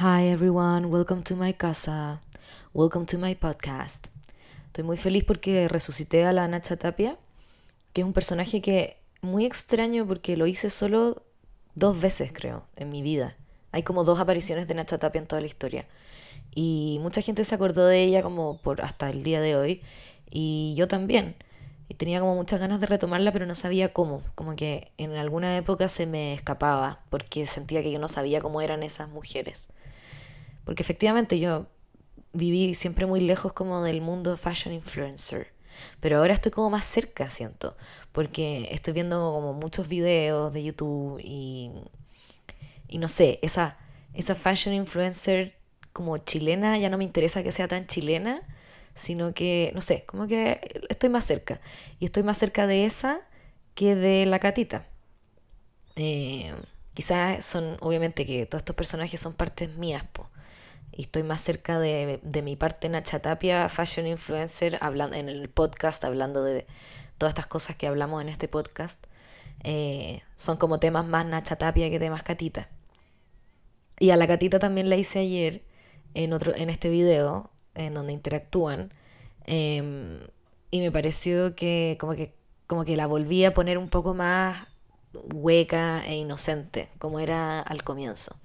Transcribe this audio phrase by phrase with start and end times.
[0.00, 2.22] Hi everyone, welcome to my casa,
[2.72, 4.06] welcome to my podcast.
[4.68, 7.18] Estoy muy feliz porque resucité a la Nacha Tapia,
[7.92, 11.24] que es un personaje que muy extraño porque lo hice solo
[11.74, 13.36] dos veces, creo, en mi vida.
[13.70, 15.86] Hay como dos apariciones de Nacha Tapia en toda la historia.
[16.54, 19.82] Y mucha gente se acordó de ella como por hasta el día de hoy.
[20.30, 21.36] Y yo también.
[21.94, 24.22] Tenía como muchas ganas de retomarla, pero no sabía cómo.
[24.34, 28.60] Como que en alguna época se me escapaba, porque sentía que yo no sabía cómo
[28.60, 29.68] eran esas mujeres.
[30.64, 31.66] Porque efectivamente yo
[32.32, 35.52] viví siempre muy lejos como del mundo fashion influencer.
[36.00, 37.76] Pero ahora estoy como más cerca, siento.
[38.12, 41.70] Porque estoy viendo como muchos videos de YouTube y,
[42.88, 43.78] y no sé, esa,
[44.14, 45.56] esa fashion influencer
[45.92, 48.42] como chilena ya no me interesa que sea tan chilena,
[48.94, 51.60] sino que, no sé, como que estoy más cerca.
[51.98, 53.20] Y estoy más cerca de esa
[53.74, 54.86] que de la catita.
[55.96, 56.52] Eh,
[56.94, 60.28] quizás son, obviamente que todos estos personajes son partes mías, po
[60.92, 65.48] y estoy más cerca de, de mi parte Nacha Tapia, fashion influencer, hablando, en el
[65.48, 66.66] podcast, hablando de
[67.16, 69.06] todas estas cosas que hablamos en este podcast.
[69.64, 72.68] Eh, son como temas más Nacha Tapia que temas Catita.
[73.98, 75.62] Y a la Catita también la hice ayer
[76.12, 78.92] en, otro, en este video, en donde interactúan.
[79.44, 80.20] Em,
[80.70, 82.34] y me pareció que como, que
[82.66, 84.68] como que la volví a poner un poco más
[85.12, 88.36] hueca e inocente, como era al comienzo.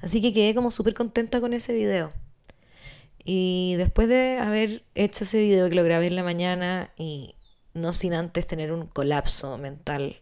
[0.00, 2.12] Así que quedé como súper contenta con ese video.
[3.24, 7.34] Y después de haber hecho ese video que lo grabé en la mañana y
[7.72, 10.18] no sin antes tener un colapso mental,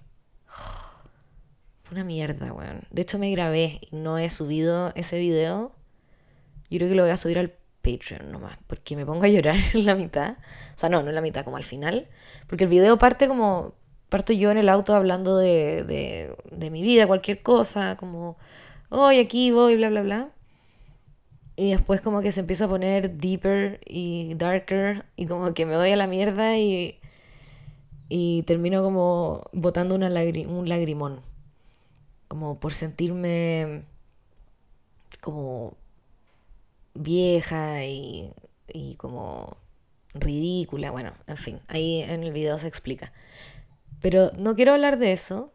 [1.82, 2.82] fue una mierda, weón.
[2.90, 5.72] De hecho me grabé y no he subido ese video.
[6.70, 9.56] Yo creo que lo voy a subir al Patreon nomás, porque me pongo a llorar
[9.74, 10.36] en la mitad.
[10.74, 12.08] O sea, no, no en la mitad, como al final.
[12.48, 13.74] Porque el video parte como,
[14.08, 15.84] parto yo en el auto hablando de,
[16.50, 18.36] de, mi vida, cualquier cosa, como
[18.90, 20.30] hoy aquí voy, bla, bla, bla.
[21.56, 25.76] Y después como que se empieza a poner deeper y darker y como que me
[25.76, 26.98] voy a la mierda y,
[28.08, 31.20] y termino como botando una un lagrimón.
[32.28, 33.84] Como por sentirme
[35.20, 35.76] como
[36.94, 38.32] vieja y,
[38.68, 39.56] y como
[40.14, 40.90] ridícula.
[40.90, 43.12] Bueno, en fin, ahí en el video se explica.
[44.00, 45.52] Pero no quiero hablar de eso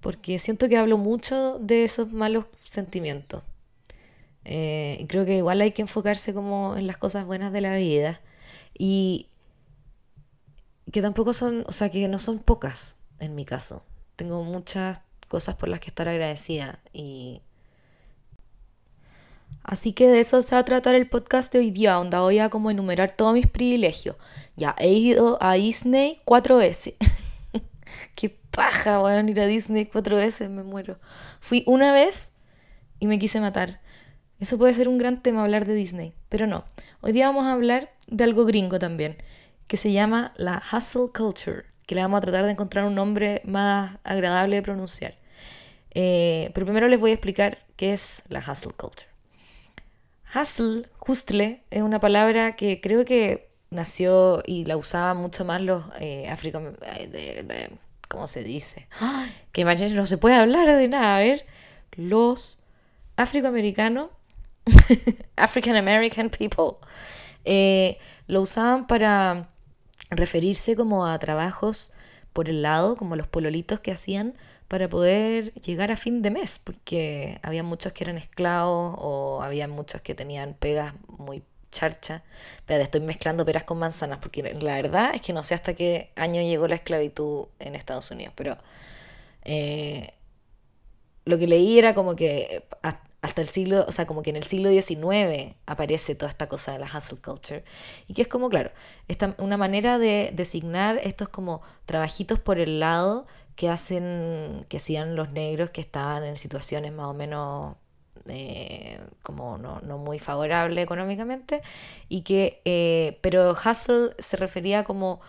[0.00, 3.42] porque siento que hablo mucho de esos malos sentimientos.
[4.44, 7.74] Eh, y creo que igual hay que enfocarse como en las cosas buenas de la
[7.74, 8.20] vida
[8.78, 9.28] y
[10.92, 13.82] que tampoco son, o sea, que no son pocas en mi caso.
[14.14, 17.42] Tengo muchas cosas por las que estar agradecida y
[19.66, 22.38] Así que de eso se va a tratar el podcast de hoy día, donde voy
[22.38, 24.14] a como enumerar todos mis privilegios.
[24.56, 26.94] Ya he ido a Disney cuatro veces.
[28.14, 31.00] Qué paja, weón, ir a Disney cuatro veces, me muero.
[31.40, 32.30] Fui una vez
[33.00, 33.80] y me quise matar.
[34.38, 36.64] Eso puede ser un gran tema hablar de Disney, pero no.
[37.00, 39.16] Hoy día vamos a hablar de algo gringo también,
[39.66, 43.42] que se llama la hustle culture, que le vamos a tratar de encontrar un nombre
[43.44, 45.16] más agradable de pronunciar.
[45.90, 49.15] Eh, pero primero les voy a explicar qué es la hustle culture.
[50.34, 55.84] Hustle, hustle, es una palabra que creo que nació y la usaban mucho más los
[56.00, 57.70] eh, eh
[58.08, 58.86] ¿Cómo se dice?
[59.52, 61.16] Que imagínate, no se puede hablar de nada.
[61.16, 61.44] A ver,
[61.92, 62.58] los
[63.16, 64.10] afroamericanos,
[65.36, 66.78] African American people,
[67.44, 67.98] eh,
[68.28, 69.48] lo usaban para
[70.10, 71.92] referirse como a trabajos
[72.32, 74.34] por el lado, como los pololitos que hacían
[74.68, 79.68] para poder llegar a fin de mes, porque había muchos que eran esclavos o había
[79.68, 82.22] muchos que tenían pegas muy charcha.
[82.66, 86.10] Pero estoy mezclando peras con manzanas, porque la verdad es que no sé hasta qué
[86.16, 88.58] año llegó la esclavitud en Estados Unidos, pero
[89.44, 90.14] eh,
[91.24, 92.64] lo que leí era como que
[93.26, 96.72] hasta el siglo, o sea, como que en el siglo XIX aparece toda esta cosa
[96.72, 97.64] de la hustle culture,
[98.06, 98.70] y que es como, claro,
[99.08, 105.16] esta, una manera de designar estos como trabajitos por el lado que hacen, que hacían
[105.16, 107.76] los negros que estaban en situaciones más o menos
[108.28, 111.62] eh, como no, no, muy favorable económicamente,
[112.08, 115.20] y que, eh, pero hustle se refería como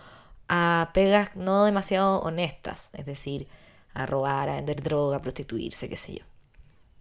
[0.48, 3.48] a pegas no demasiado honestas, es decir,
[3.94, 6.24] a robar, a vender droga, a prostituirse, qué sé yo.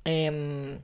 [0.05, 0.81] Em,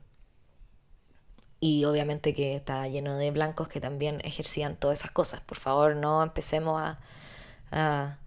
[1.60, 5.40] y obviamente que está lleno de blancos que también ejercían todas esas cosas.
[5.40, 6.98] Por favor, no empecemos a,
[7.70, 8.18] a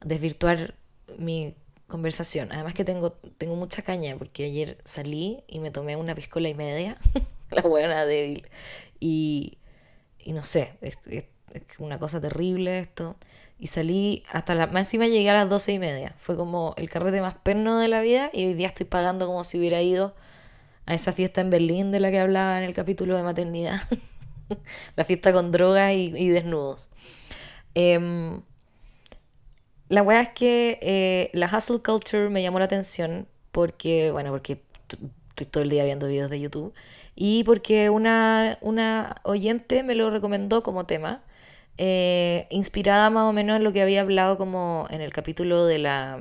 [0.00, 0.74] desvirtuar
[1.16, 1.54] mi
[1.86, 2.52] conversación.
[2.52, 6.54] Además que tengo, tengo mucha caña porque ayer salí y me tomé una piscola y
[6.54, 6.98] media,
[7.50, 8.46] la buena débil.
[9.00, 9.58] Y,
[10.18, 11.24] y no sé, es, es,
[11.78, 13.16] una cosa terrible esto.
[13.58, 14.66] Y salí hasta la...
[14.68, 16.14] Más encima llegué a las doce y media.
[16.16, 19.42] Fue como el carrete más perno de la vida y hoy día estoy pagando como
[19.42, 20.14] si hubiera ido
[20.86, 23.82] a esa fiesta en Berlín de la que hablaba en el capítulo de maternidad.
[24.96, 26.90] la fiesta con drogas y, desnudos.
[27.74, 28.42] Em,
[29.88, 34.62] la weá es que eh, la hustle culture me llamó la atención porque, bueno, porque
[35.30, 36.74] estoy todo el día viendo videos de YouTube
[37.14, 41.22] y porque una, una oyente me lo recomendó como tema,
[41.78, 45.78] eh, inspirada más o menos en lo que había hablado como en el capítulo de
[45.78, 46.18] la,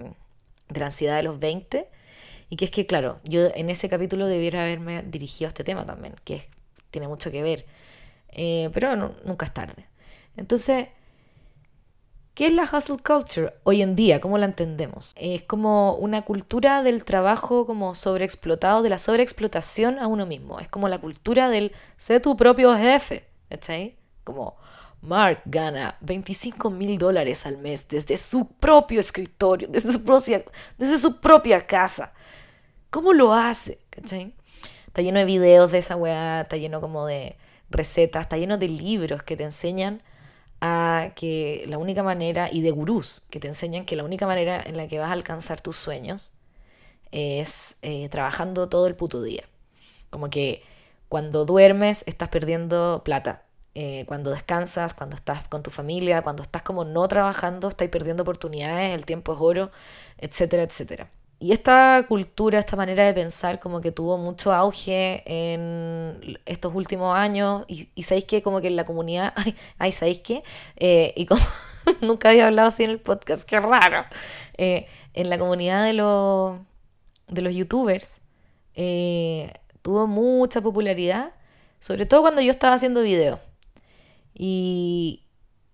[0.69, 1.87] de la ansiedad de los 20.
[2.49, 5.85] Y que es que, claro, yo en ese capítulo debiera haberme dirigido a este tema
[5.85, 6.47] también, que
[6.91, 7.65] tiene mucho que ver.
[8.29, 9.85] Eh, pero nunca es tarde.
[10.37, 10.87] Entonces,
[12.37, 14.21] ¿Qué es la hustle culture hoy en día?
[14.21, 15.11] ¿Cómo la entendemos?
[15.15, 20.59] Es como una cultura del trabajo como sobreexplotado, de la sobreexplotación a uno mismo.
[20.59, 23.25] Es como la cultura del ser tu propio jefe.
[23.69, 23.97] ahí?
[24.23, 24.55] Como
[25.01, 30.45] Mark gana 25 mil dólares al mes desde su propio escritorio, desde su propia,
[30.77, 32.13] desde su propia casa.
[32.91, 33.79] ¿Cómo lo hace?
[33.95, 37.35] Está lleno de videos de esa weá, está lleno como de
[37.71, 40.03] recetas, está lleno de libros que te enseñan
[40.61, 44.61] a que la única manera, y de gurús, que te enseñan que la única manera
[44.65, 46.33] en la que vas a alcanzar tus sueños
[47.11, 49.43] es eh, trabajando todo el puto día.
[50.09, 50.63] Como que
[51.09, 53.43] cuando duermes estás perdiendo plata.
[53.75, 58.23] Eh, cuando descansas, cuando estás con tu familia, cuando estás como no trabajando, estás perdiendo
[58.23, 59.71] oportunidades, el tiempo es oro,
[60.17, 61.09] etcétera, etcétera.
[61.39, 67.15] Y esta cultura, esta manera de pensar como que tuvo mucho auge en estos últimos
[67.15, 70.43] años y, y sabéis que como que en la comunidad, ay, ay ¿sabéis qué?
[70.77, 71.41] Eh, y como
[72.01, 74.05] nunca había hablado así en el podcast, qué raro.
[74.57, 76.59] Eh, en la comunidad de los,
[77.27, 78.19] de los youtubers
[78.73, 81.33] eh, tuvo mucha popularidad,
[81.79, 83.39] sobre todo cuando yo estaba haciendo videos.
[84.33, 85.26] Y,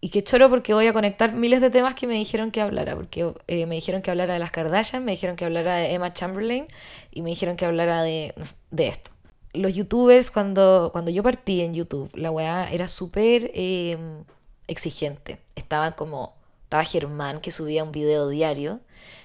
[0.03, 2.93] y qué choro porque voy a conectar miles de temas que me dijeron que hablara,
[2.93, 6.11] porque eh, me dijeron que hablara de las Kardashian, me dijeron que hablara de Emma
[6.11, 6.67] Chamberlain
[7.09, 8.33] y me dijeron que hablara de,
[8.69, 9.11] de esto.
[9.53, 14.25] Los youtubers, cuando, cuando yo partí en YouTube, la weá era súper em,
[14.67, 15.39] exigente.
[15.55, 16.33] Estaba como,
[16.63, 18.81] estaba Germán que subía un video diario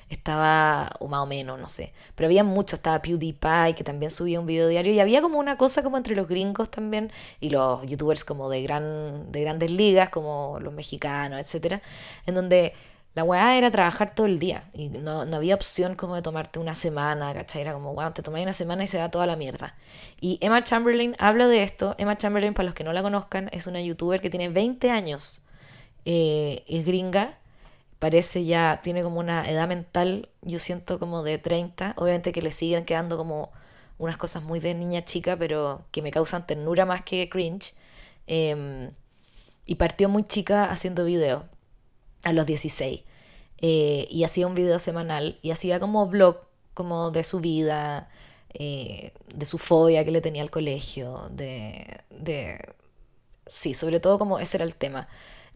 [0.09, 4.41] estaba, o más o menos, no sé, pero había mucho, estaba PewDiePie que también subía
[4.41, 7.85] un video diario y había como una cosa como entre los gringos también y los
[7.87, 11.83] youtubers como de, gran, de grandes ligas, como los mexicanos, etcétera,
[12.27, 12.75] en donde
[13.15, 16.59] la weá era trabajar todo el día y no, no, había opción como de tomarte
[16.59, 17.63] una semana, ¿cachai?
[17.63, 19.75] Era como, wow, te tomáis una semana y se da toda la mierda.
[20.21, 21.97] Y Emma Chamberlain habla de esto.
[21.99, 25.47] Emma Chamberlain, para los que no la conozcan, es una youtuber que tiene 20 años,
[26.05, 27.39] eh, es gringa
[27.99, 32.53] parece ya, tiene como una edad mental, yo siento como de 30, obviamente que le
[32.53, 33.51] siguen quedando como
[33.99, 37.75] unas cosas muy de niña chica, pero que me causan ternura más que cringe.
[38.27, 38.91] Em,
[39.67, 41.45] y partió muy chica haciendo videos,
[42.25, 43.03] a los 16.
[43.59, 48.09] Eh, y hacía un video semanal y hacía como vlog como de su vida,
[48.55, 52.61] eh, de su fobia que le tenía al colegio, de, de...
[53.53, 55.09] Sí, sobre todo como ese era el tema.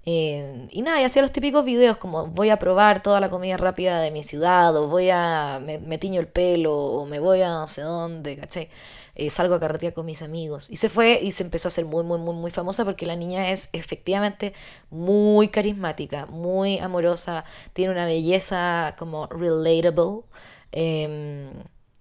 [0.04, 3.56] Eh, y nada, y hacía los típicos videos como voy a probar toda la comida
[3.56, 7.50] rápida de mi ciudad, o voy a, me, tiño el pelo, o me voy a
[7.50, 8.69] no sé dónde, ¿cachai?
[9.14, 10.70] Eh, salgo a carretear con mis amigos.
[10.70, 13.14] Y se fue y se empezó a hacer muy, muy, muy, muy famosa porque la
[13.14, 14.54] niña es efectivamente
[14.90, 20.22] muy carismática, muy amorosa, tiene una belleza como relatable,
[20.72, 21.50] em,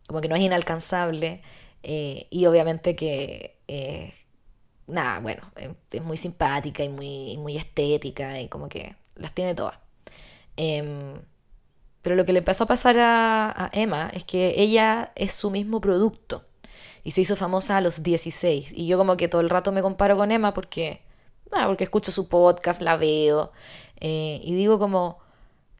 [0.07, 1.41] como que no es inalcanzable,
[1.83, 3.57] eh, y obviamente que
[4.87, 9.55] nada, bueno, eh, es muy simpática y muy, muy estética y como que las tiene
[9.55, 9.77] todas.
[10.57, 11.21] Em,
[12.01, 15.81] pero lo que le empezó a pasar a, Emma es que ella es su mismo
[15.81, 16.45] producto
[17.03, 18.71] y se hizo famosa a los 16.
[18.75, 21.01] Y yo como que todo el rato me comparo con Emma porque,
[21.51, 23.51] nada, porque escucho su podcast, la veo
[23.99, 25.19] eh, y digo como,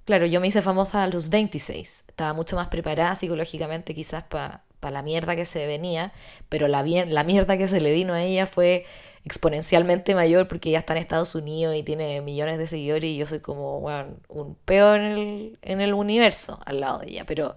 [0.06, 2.06] claro, yo me hice famosa a los 26.
[2.08, 6.12] Estaba mucho más preparada psicológicamente quizás para para la mierda que se venía,
[6.50, 8.86] pero la, la mierda que se le vino a ella fue
[9.24, 13.28] exponencialmente mayor porque ella está en Estados Unidos y tiene millones de seguidores y yo
[13.28, 13.80] soy como
[14.28, 17.56] un peor en el, en el universo al lado de ella, pero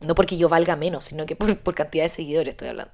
[0.00, 2.92] no porque yo valga menos, sino que por, por cantidad de seguidores estoy hablando.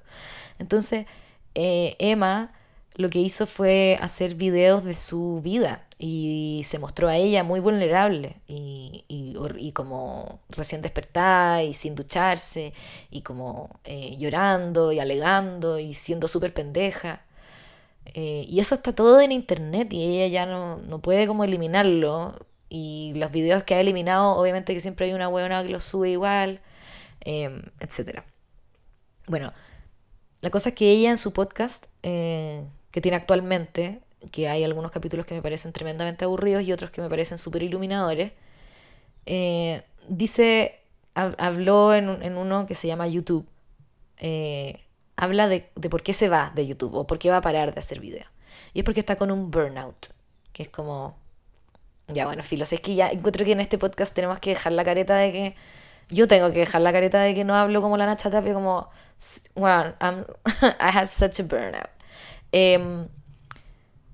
[0.58, 1.06] Entonces,
[1.54, 2.52] eh, Emma
[2.94, 7.60] lo que hizo fue hacer videos de su vida y se mostró a ella muy
[7.60, 12.72] vulnerable y, y, como recién despertada y sin ducharse
[13.10, 17.26] y como eh, llorando y alegando y siendo súper pendeja.
[18.06, 22.46] Eh, y eso está todo en internet y ella ya no, no, puede como eliminarlo.
[22.70, 26.10] Y los videos que ha eliminado, obviamente que siempre hay una huevona que los sube
[26.10, 26.62] igual,
[27.24, 28.22] eh, etc.
[29.26, 29.52] Bueno,
[30.40, 34.00] la cosa es que ella en su podcast, eh, que tiene actualmente,
[34.32, 37.62] que hay algunos capítulos que me parecen tremendamente aburridos y otros que me parecen súper
[37.62, 38.32] iluminadores,
[40.08, 40.80] dice,
[41.14, 43.46] habló en, en, uno que se llama YouTube.
[45.16, 47.74] habla de, de por qué se va de YouTube o por qué va a parar
[47.74, 48.26] de hacer videos.
[48.74, 50.08] Y es porque está con un burnout,
[50.52, 51.18] que es como...
[52.08, 54.84] Ya, bueno, filos, es que ya encuentro que en este podcast tenemos que dejar la
[54.84, 55.56] careta de que...
[56.08, 58.90] Yo tengo que dejar la careta de que no hablo como la Nacha Tapia, como...
[59.54, 61.90] Well, I had such a burnout.
[62.52, 63.08] Em,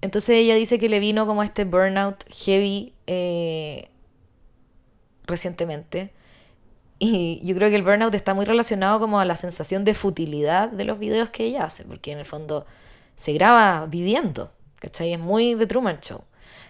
[0.07, 3.91] entonces ella dice que le vino como este burnout heavy eh,
[5.27, 6.13] recientemente.
[7.01, 10.71] Y yo creo que el burnout está muy relacionado como a la sensación de futilidad
[10.71, 12.67] de los videos que ella hace, porque en el fondo
[13.17, 15.13] se graba viviendo, ¿cachai?
[15.13, 16.23] Es muy de Truman Show.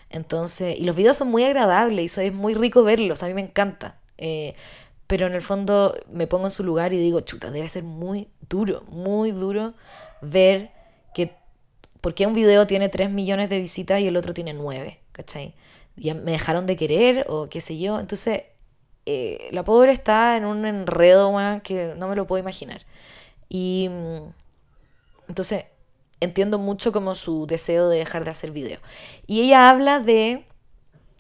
[0.09, 3.43] Entonces, y los videos son muy agradables y es muy rico verlos, a mí me
[3.43, 3.99] encanta.
[4.17, 4.55] Eh,
[5.07, 8.29] pero en el fondo me pongo en su lugar y digo, chuta, debe ser muy
[8.49, 9.75] duro, muy duro
[10.23, 10.71] ver
[12.07, 15.01] ¿por qué un video tiene 3 millones de visitas y el otro tiene 9?
[15.11, 15.57] ¿Cachai?
[15.97, 17.99] Ya me dejaron de querer o qué sé yo.
[17.99, 18.45] Entonces,
[19.07, 21.35] eh, la pobre está en un enredo,
[21.65, 22.87] que no me lo puedo imaginar.
[23.49, 24.19] Y mm,
[25.27, 25.65] entonces,
[26.21, 28.79] entiendo mucho como su deseo de dejar de hacer video.
[29.27, 30.45] Y ella habla de,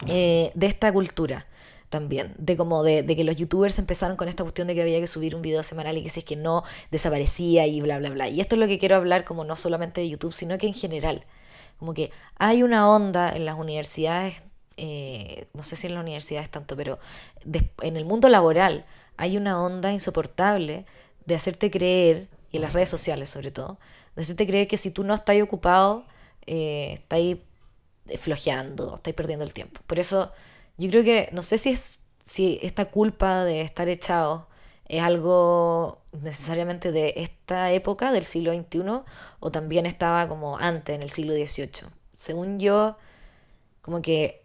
[0.06, 1.48] eh, de esta cultura
[1.88, 5.00] también, de como de, de, que los youtubers empezaron con esta cuestión de que había
[5.00, 8.10] que subir un video semanal y que si es que no desaparecía y bla, bla,
[8.10, 8.28] bla.
[8.28, 10.74] Y esto es lo que quiero hablar como no solamente de YouTube, sino que en
[10.74, 11.24] general.
[11.78, 14.42] Como que hay una onda en las universidades,
[14.76, 16.98] eh, no sé si en las universidades tanto, pero
[17.82, 20.86] en el mundo laboral hay una onda insoportable
[21.26, 23.78] de hacerte creer, y en las redes sociales sobre todo,
[24.14, 26.06] de hacerte creer que si tú no estás ocupado,
[26.46, 27.20] eh, estás
[28.20, 29.80] flojeando, estás perdiendo el tiempo.
[29.86, 30.32] Por eso
[30.78, 34.48] yo creo que, no sé si, es, si esta culpa de estar echado
[34.88, 39.02] es algo necesariamente de esta época, del siglo XXI,
[39.40, 41.88] o también estaba como antes, en el siglo XVIII.
[42.16, 42.96] Según yo,
[43.82, 44.44] como que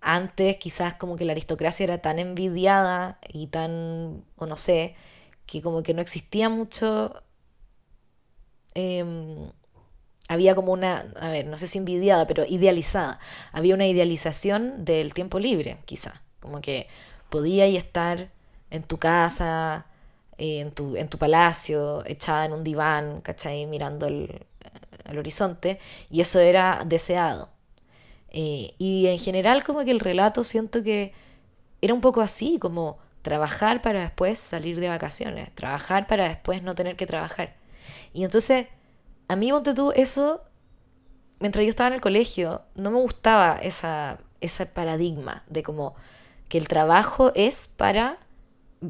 [0.00, 4.94] antes quizás como que la aristocracia era tan envidiada y tan, o no sé,
[5.46, 7.22] que como que no existía mucho
[8.78, 9.50] Em,
[10.28, 13.18] había como una, a ver, no sé si envidiada, pero idealizada.
[13.50, 16.22] Había una idealización del tiempo libre, quizá.
[16.40, 16.86] Como que
[17.30, 18.30] podías estar
[18.70, 19.86] en tu casa,
[20.36, 23.66] en, tu, en tu palacio, echada en un diván, ¿cachai?
[23.66, 24.46] Mirando el,
[25.16, 25.78] horizonte,
[26.10, 27.48] y eso era deseado.
[28.30, 31.14] Eh, y en general como que el relato siento que
[31.80, 36.74] era un poco así, como trabajar para después salir de vacaciones, trabajar para después no
[36.74, 37.56] tener que trabajar.
[38.12, 38.66] Y entonces,
[39.28, 40.42] a mí, ponte tú, eso,
[41.38, 45.94] mientras yo estaba en el colegio, no me gustaba esa, ese paradigma de como
[46.48, 48.18] que el trabajo es para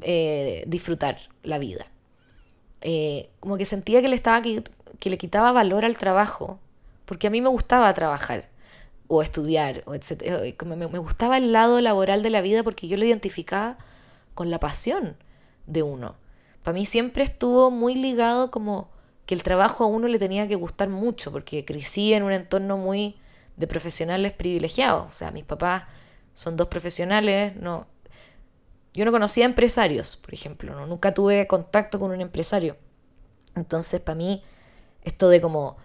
[0.02, 1.86] eh, disfrutar la vida.
[2.82, 4.62] Eh, como que sentía que le, estaba, que,
[5.02, 6.60] le quitaba valor al trabajo,
[7.04, 8.48] porque a mí me gustaba trabajar
[9.08, 10.22] o estudiar, o etc.
[10.22, 13.76] Eh, me, me gustaba el lado laboral de la vida porque yo lo identificaba
[14.34, 15.16] con la pasión
[15.66, 16.14] de uno.
[16.62, 18.88] Para mí siempre estuvo muy ligado como
[19.28, 22.78] que el trabajo a uno le tenía que gustar mucho, porque crecí en un entorno
[22.78, 23.20] muy
[23.58, 25.12] de profesionales privilegiados.
[25.12, 25.82] O sea, mis papás
[26.32, 27.86] son dos profesionales, no.
[28.94, 30.86] Yo no conocía empresarios, por ejemplo, ¿no?
[30.86, 32.78] nunca tuve contacto con un empresario.
[33.54, 34.42] Entonces, para mí,
[35.02, 35.76] esto de como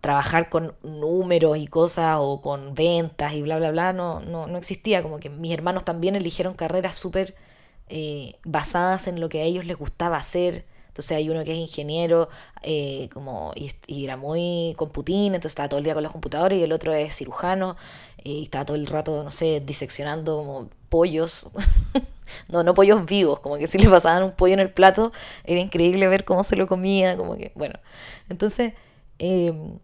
[0.00, 4.56] trabajar con números y cosas o con ventas y bla, bla, bla, no, no, no
[4.56, 5.02] existía.
[5.02, 7.34] Como que mis hermanos también eligieron carreras súper
[7.88, 11.58] eh, basadas en lo que a ellos les gustaba hacer entonces hay uno que es
[11.58, 12.30] ingeniero
[12.62, 13.70] eh, como, y,
[14.02, 17.14] era muy computín, entonces estaba todo el día con los computadores y el otro es
[17.14, 17.76] cirujano
[18.24, 21.44] eh, y estaba todo el rato, no sé, diseccionando como pollos.
[22.48, 25.12] no, no pollos vivos, como que si le pasaban un pollo en el plato,
[25.44, 27.78] era increíble ver cómo se lo comía, como que, bueno.
[28.30, 28.72] Entonces,
[29.18, 29.78] em,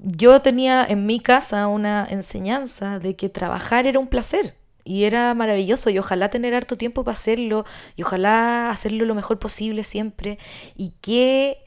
[0.00, 5.34] yo tenía en mi casa una enseñanza de que trabajar era un placer y era
[5.34, 7.64] maravilloso y ojalá tener harto tiempo para hacerlo
[7.96, 10.38] y ojalá hacerlo lo mejor posible siempre.
[10.76, 11.58] Y qué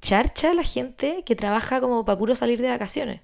[0.00, 3.20] charcha la gente que trabaja como para puro salir de vacaciones.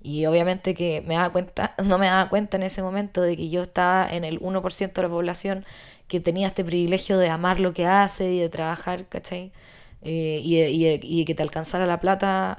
[0.00, 3.50] Y obviamente que me daba cuenta, no me daba cuenta en ese momento de que
[3.50, 5.66] yo estaba en el 1% de la población
[6.06, 9.52] que tenía este privilegio de amar lo que hace y de trabajar, ¿cachai?
[10.00, 12.56] Eh, y, y, y, que te alcanzara la plata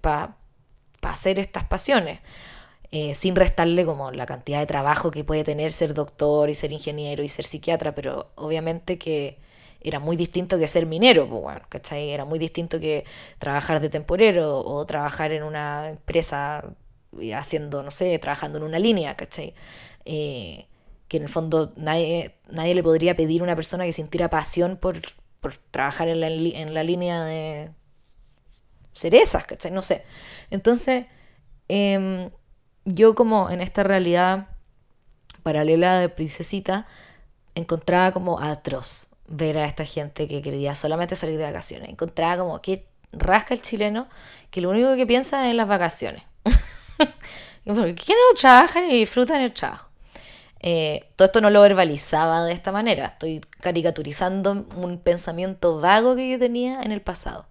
[0.00, 0.36] para
[1.02, 2.20] hacer estas pasiones.
[2.94, 6.72] Eh, sin restarle como la cantidad de trabajo que puede tener ser doctor y ser
[6.72, 9.38] ingeniero y ser psiquiatra, pero obviamente que
[9.80, 12.10] era muy distinto que ser minero, pues bueno, ¿cachai?
[12.10, 13.04] Era muy distinto que
[13.38, 16.64] trabajar de temporero o trabajar en una empresa
[17.34, 19.54] haciendo, no sé, trabajando en una línea, ¿cachai?
[20.04, 20.66] Eh,
[21.08, 24.76] que en el fondo nadie, nadie le podría pedir a una persona que sintiera pasión
[24.76, 25.00] por,
[25.40, 27.70] por trabajar en la, en la línea de
[28.92, 29.70] cerezas, ¿cachai?
[29.72, 30.04] No sé.
[30.50, 31.06] Entonces,
[31.68, 32.30] eh,
[32.84, 34.48] yo como en esta realidad
[35.42, 36.86] paralela de princesita
[37.54, 41.88] encontraba como atroz ver a esta gente que quería solamente salir de vacaciones.
[41.88, 44.08] Encontraba como que rasca el chileno
[44.50, 46.22] que lo único que piensa es en las vacaciones.
[47.64, 49.88] que no trabajan y disfrutan el trabajo.
[50.60, 53.06] Eh, todo esto no lo verbalizaba de esta manera.
[53.06, 57.46] Estoy caricaturizando un pensamiento vago que yo tenía en el pasado.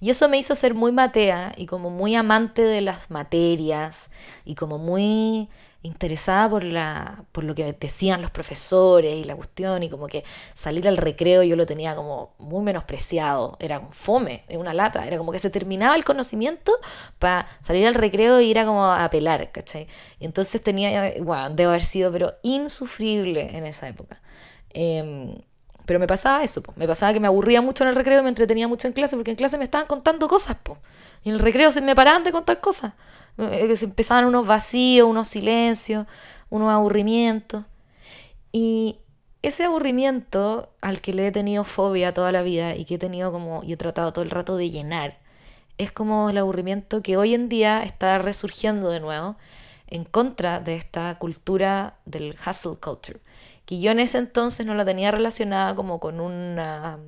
[0.00, 4.10] Y eso me hizo ser muy matea y como muy amante de las materias
[4.44, 5.48] y como muy
[5.82, 10.24] interesada por, la, por lo que decían los profesores y la cuestión y como que
[10.54, 15.16] salir al recreo yo lo tenía como muy menospreciado, era un fome, una lata, era
[15.16, 16.72] como que se terminaba el conocimiento
[17.18, 19.86] para salir al recreo e ir a como a pelar, ¿cachai?
[20.18, 24.20] Y entonces tenía, bueno, debo haber sido pero insufrible en esa época.
[24.72, 25.34] Em,
[25.90, 28.28] pero me pasaba eso, me pasaba que me aburría mucho en el recreo y me
[28.28, 30.78] entretenía mucho en clase porque en clase me estaban contando cosas, po.
[31.24, 32.92] y en el recreo se me paraban de contar cosas.
[33.38, 36.06] Eh, se empezaban unos vacíos, unos silencios,
[36.48, 37.64] unos aburrimientos.
[38.52, 38.98] Y
[39.42, 43.32] ese aburrimiento al que le he tenido fobia toda la vida y que he tenido
[43.32, 45.18] como y he tratado todo el rato de llenar,
[45.76, 49.34] es como el aburrimiento que hoy en día está resurgiendo de nuevo
[49.88, 53.18] en contra de esta cultura del hustle culture,
[53.70, 56.98] que yo en ese entonces no la tenía relacionada como con una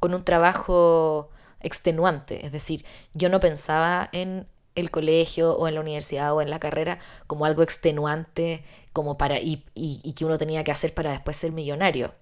[0.00, 1.28] con un trabajo
[1.60, 4.46] extenuante, es decir, yo no pensaba en
[4.76, 9.40] el colegio o en la universidad o en la carrera como algo extenuante como para
[9.40, 12.14] y, y, que uno tenía que hacer para después ser millonario.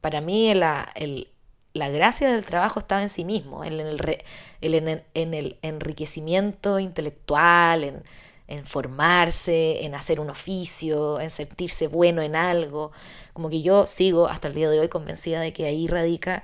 [0.00, 1.28] Para mí la, el,
[1.74, 4.24] la gracia del trabajo estaba en sí mismo, en el,
[4.62, 8.02] en, en el enriquecimiento intelectual, en,
[8.48, 12.92] en formarse, en hacer un oficio, en sentirse bueno en algo.
[13.32, 16.42] Como que yo sigo hasta el día de hoy convencida de que ahí radica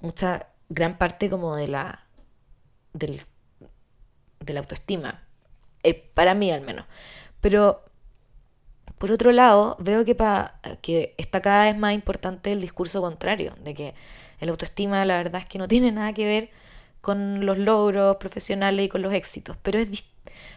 [0.00, 2.06] mucha gran parte como de la
[2.92, 5.22] del autoestima,
[5.82, 6.86] eh, para mí al menos.
[7.40, 7.84] Pero
[8.98, 13.54] por otro lado, veo que, pa, que está cada vez más importante el discurso contrario,
[13.62, 13.94] de que
[14.40, 16.50] el autoestima la verdad es que no tiene nada que ver
[17.00, 20.04] con los logros profesionales y con los éxitos, pero es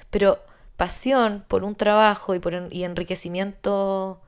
[0.10, 0.39] pero
[0.77, 4.21] pasión por un trabajo y por y enriquecimiento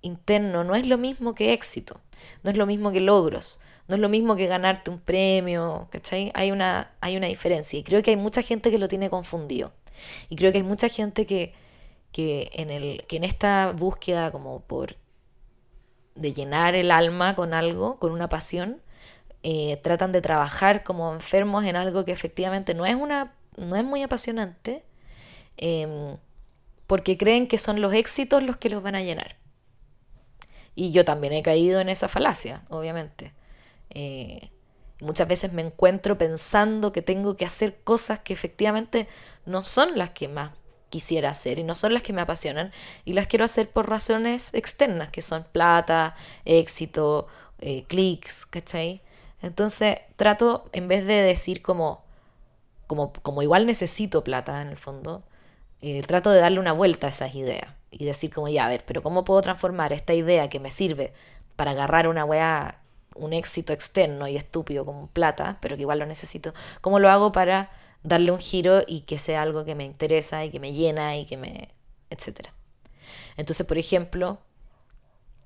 [0.00, 2.00] interno no es lo mismo que éxito,
[2.42, 3.60] no es lo mismo que logros.
[3.88, 6.30] No es lo mismo que ganarte un premio, ¿cachai?
[6.34, 7.78] Hay una, hay una diferencia.
[7.78, 9.72] Y creo que hay mucha gente que lo tiene confundido.
[10.28, 11.52] Y creo que hay mucha gente que,
[12.12, 14.94] que, en, el, que en esta búsqueda como por
[16.14, 18.80] de llenar el alma con algo, con una pasión,
[19.42, 23.84] eh, tratan de trabajar como enfermos en algo que efectivamente no es, una, no es
[23.84, 24.84] muy apasionante,
[25.56, 26.16] em,
[26.86, 29.36] porque creen que son los éxitos los que los van a llenar.
[30.74, 33.34] Y yo también he caído en esa falacia, obviamente.
[33.90, 34.50] Eh,
[35.00, 39.08] muchas veces me encuentro pensando que tengo que hacer cosas que efectivamente
[39.44, 40.52] no son las que más
[40.88, 42.70] quisiera hacer y no son las que me apasionan
[43.04, 47.26] y las quiero hacer por razones externas, que son plata, éxito,
[47.60, 49.00] eh, clics, ¿cachai?
[49.40, 52.04] Entonces trato, en vez de decir como,
[52.86, 55.24] como, como igual necesito plata en el fondo,
[55.82, 58.84] eh, trato de darle una vuelta a esas ideas y decir como, ya, a ver,
[58.86, 61.12] pero ¿cómo puedo transformar esta idea que me sirve
[61.56, 62.82] para agarrar una weá
[63.14, 67.32] un éxito externo y estúpido como plata, pero que igual lo necesito, ¿cómo lo hago
[67.32, 67.70] para
[68.02, 71.26] darle un giro y que sea algo que me interesa y que me llena y
[71.26, 71.68] que me...
[72.10, 72.54] etcétera?
[73.36, 74.38] Entonces, por ejemplo,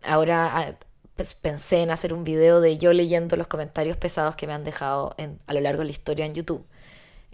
[0.03, 0.75] ahora ah,
[1.17, 4.65] pues, pensé en hacer un video de yo leyendo los comentarios pesados que me han
[4.65, 6.65] dejado en, a lo largo de la historia en YouTube.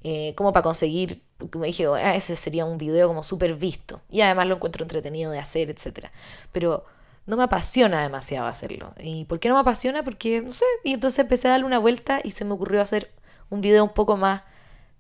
[0.05, 1.23] Eh, como para conseguir,
[1.57, 4.01] me dije, ah, ese sería un video como súper visto.
[4.11, 6.13] Y además lo encuentro entretenido de hacer, etcétera.
[6.51, 6.85] Pero
[7.27, 8.93] no me apasiona demasiado hacerlo.
[8.99, 10.03] ¿Y por qué no me apasiona?
[10.03, 13.13] Porque, no sé, y entonces empecé a darle una vuelta y se me ocurrió hacer
[13.51, 14.43] un video un poco más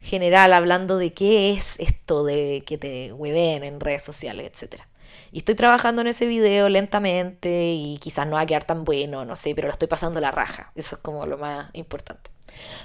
[0.00, 4.82] general hablando de qué es esto de que te hueven en redes sociales, etc.
[5.30, 9.24] Y estoy trabajando en ese video lentamente y quizás no va a quedar tan bueno,
[9.24, 10.72] no sé, pero lo estoy pasando la raja.
[10.74, 12.30] Eso es como lo más importante.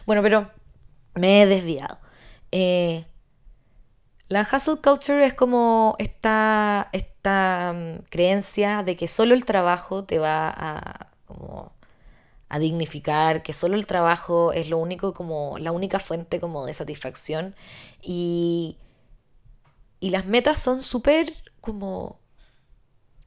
[0.06, 0.50] Bueno, pero
[1.16, 2.00] me he desviado.
[2.52, 3.06] Eh,
[4.30, 10.20] la hustle culture es como esta, esta mm, creencia de que solo el trabajo te
[10.20, 11.72] va a, como,
[12.50, 16.74] a dignificar, que solo el trabajo es lo único como la única fuente como de
[16.74, 17.56] satisfacción.
[18.02, 18.78] Y,
[20.00, 22.20] y las metas son súper como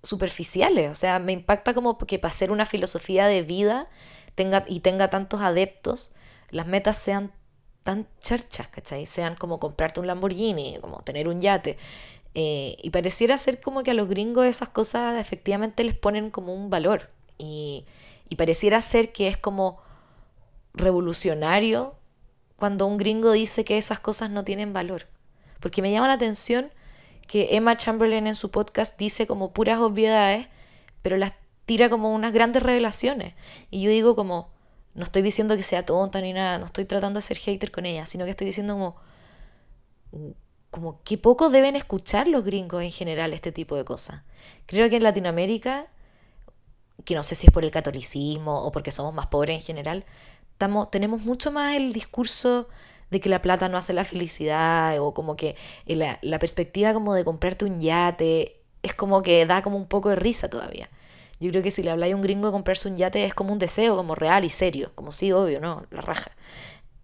[0.02, 3.88] superficiales, o sea, me impacta como que para ser una filosofía de vida
[4.34, 6.14] tenga, y tenga tantos adeptos,
[6.50, 7.32] las metas sean
[7.82, 9.06] tan charchas, ¿cachai?
[9.06, 11.78] Sean como comprarte un Lamborghini, como tener un yate.
[12.34, 16.54] Eh, y pareciera ser como que a los gringos esas cosas efectivamente les ponen como
[16.54, 17.10] un valor.
[17.38, 17.86] Y,
[18.28, 19.80] y pareciera ser que es como
[20.74, 21.94] revolucionario
[22.56, 25.06] cuando un gringo dice que esas cosas no tienen valor.
[25.60, 26.70] Porque me llama la atención
[27.26, 30.48] que Emma Chamberlain en su podcast dice como puras obviedades,
[31.02, 33.34] pero las tira como unas grandes revelaciones.
[33.70, 34.50] Y yo digo como,
[34.94, 37.86] no estoy diciendo que sea tonta ni nada, no estoy tratando de ser hater con
[37.86, 38.96] ella, sino que estoy diciendo como,
[40.70, 44.22] como que poco deben escuchar los gringos en general este tipo de cosas.
[44.66, 45.86] Creo que en Latinoamérica,
[47.04, 50.04] que no sé si es por el catolicismo o porque somos más pobres en general,
[50.52, 52.68] estamos, tenemos mucho más el discurso
[53.10, 57.14] de que la plata no hace la felicidad o como que la, la perspectiva como
[57.14, 60.88] de comprarte un yate es como que da como un poco de risa todavía.
[61.40, 63.52] Yo creo que si le habláis a un gringo de comprarse un yate es como
[63.52, 65.86] un deseo, como real y serio, como sí, obvio, ¿no?
[65.90, 66.32] La raja.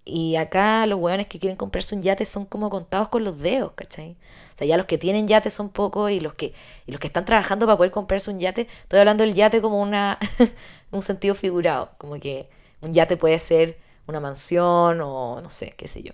[0.04, 3.72] Y acá los hueones que quieren comprarse un yate son como contados con los dedos,
[3.74, 4.12] ¿cachai?
[4.54, 6.54] O sea, ya los que tienen yate son pocos y los que,
[6.86, 9.80] y los que están trabajando para poder comprarse un yate, estoy hablando del yate como
[9.80, 10.18] una
[10.92, 12.48] un sentido figurado, como que
[12.82, 16.12] un yate puede ser una mansión o no sé, qué sé yo.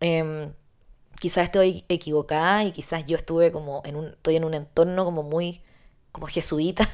[0.00, 0.50] Eh,
[1.20, 5.22] quizás estoy equivocada y quizás yo estuve como en un, estoy en un entorno como
[5.22, 5.62] muy,
[6.12, 6.88] como jesuita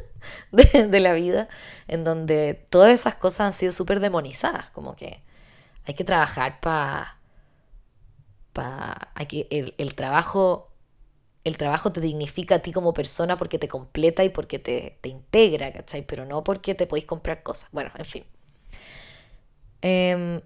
[0.52, 1.48] de, la vida,
[1.88, 5.22] en donde todas esas cosas han sido súper demonizadas, como que
[5.86, 7.18] hay que trabajar para,
[8.52, 10.70] pa, el, el trabajo
[11.44, 15.08] el trabajo te dignifica a ti como persona porque te completa y porque te, te
[15.08, 16.02] integra, ¿cachai?
[16.06, 17.70] Pero no porque te podéis comprar cosas.
[17.72, 18.24] Bueno, en fin.
[19.82, 20.42] Eh,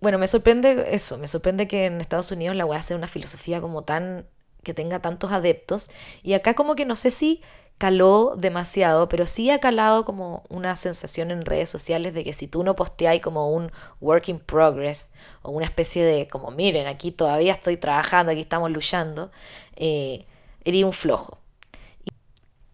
[0.00, 3.60] bueno, me sorprende eso, me sorprende que en Estados Unidos la a sea una filosofía
[3.60, 4.26] como tan,
[4.62, 5.90] que tenga tantos adeptos.
[6.22, 7.42] Y acá como que no sé si
[7.80, 12.46] caló demasiado, pero sí ha calado como una sensación en redes sociales de que si
[12.46, 17.10] tú no posteáis como un work in progress o una especie de como miren, aquí
[17.10, 19.30] todavía estoy trabajando, aquí estamos luchando,
[19.76, 20.26] eh,
[20.62, 21.38] eres un flojo.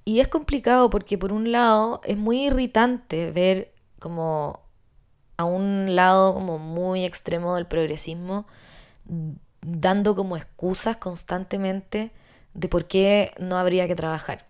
[0.05, 4.61] Y, es complicado porque por un lado es muy irritante ver como
[5.37, 8.49] a un lado como muy extremo del progresismo,
[9.63, 12.13] dando como excusas constantemente
[12.55, 14.47] de por qué no habría que trabajar.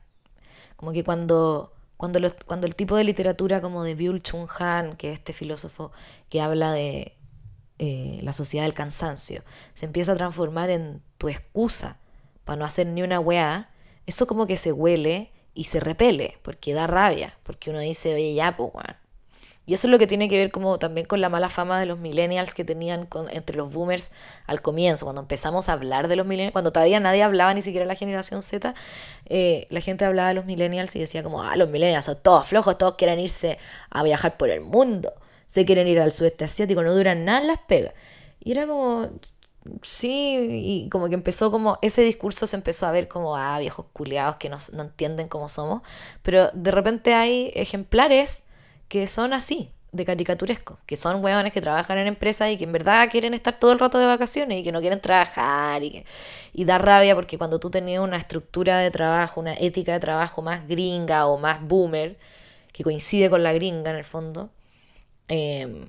[0.77, 5.13] Como que cuando, cuando, cuando el tipo de literatura como de Byul Chung Han, que
[5.13, 5.93] es este filósofo
[6.29, 7.17] que habla de
[7.79, 9.43] eh, la sociedad del cansancio,
[9.75, 11.99] se empieza a transformar en tu excusa
[12.45, 13.71] para no hacer ni una weá,
[14.07, 18.35] eso como que se huele y se repele, porque da rabia, porque uno dice, oye,
[18.35, 18.73] ya, pues,
[19.67, 21.87] y eso es lo que tiene que ver como también con la mala fama de
[21.87, 24.13] los millennials que tenían con, entre los boomers
[24.47, 27.85] al comienzo, cuando empezamos a hablar de los millennials, cuando todavía nadie hablaba ni siquiera
[27.85, 28.75] la generación Z,
[29.27, 32.47] eh, la gente hablaba de los millennials y decía como, ah, los millennials son todos
[32.47, 33.59] flojos, todos quieren irse
[33.91, 35.13] a viajar por el mundo,
[35.49, 37.93] se quieren ir al sudeste asiático, no duran nada en las pegas.
[38.39, 39.09] Y era como,
[39.83, 43.87] sí, y como que empezó como, ese discurso se empezó a ver como, ah, viejos
[43.93, 45.83] culeados que no, no entienden cómo somos,
[46.23, 48.45] pero de repente hay ejemplares
[48.89, 52.73] que son así, de caricaturesco, que son hueones que trabajan en empresas y que en
[52.73, 56.05] verdad quieren estar todo el rato de vacaciones y que no quieren trabajar y, que,
[56.53, 60.43] y da rabia porque cuando tú tenías una estructura de trabajo, una ética de trabajo
[60.43, 62.19] más gringa o más boomer,
[62.73, 64.51] que coincide con la gringa en el fondo,
[65.29, 65.89] em,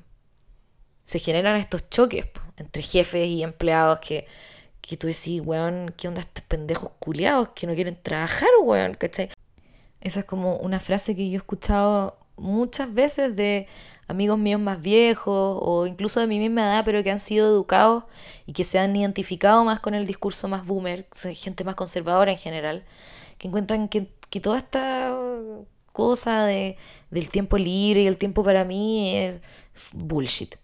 [1.04, 2.26] se generan estos choques
[2.58, 4.26] entre jefes y empleados que,
[4.82, 8.94] que tú decís, weón, ¿qué onda estos pendejos culiados que no quieren trabajar, weón?
[8.94, 9.30] ¿Cachai?
[10.02, 13.68] Esa es como una frase que yo he escuchado muchas veces de
[14.08, 18.06] amigos míos más viejos o incluso de mi misma edad, pero que han sido educados
[18.46, 22.38] y que se han identificado más con el discurso más boomer, gente más conservadora en
[22.38, 22.86] general,
[23.38, 25.16] que encuentran que, que toda esta
[25.92, 26.78] cosa de,
[27.10, 29.42] del tiempo libre y el tiempo para mí es
[29.94, 30.56] bullshit.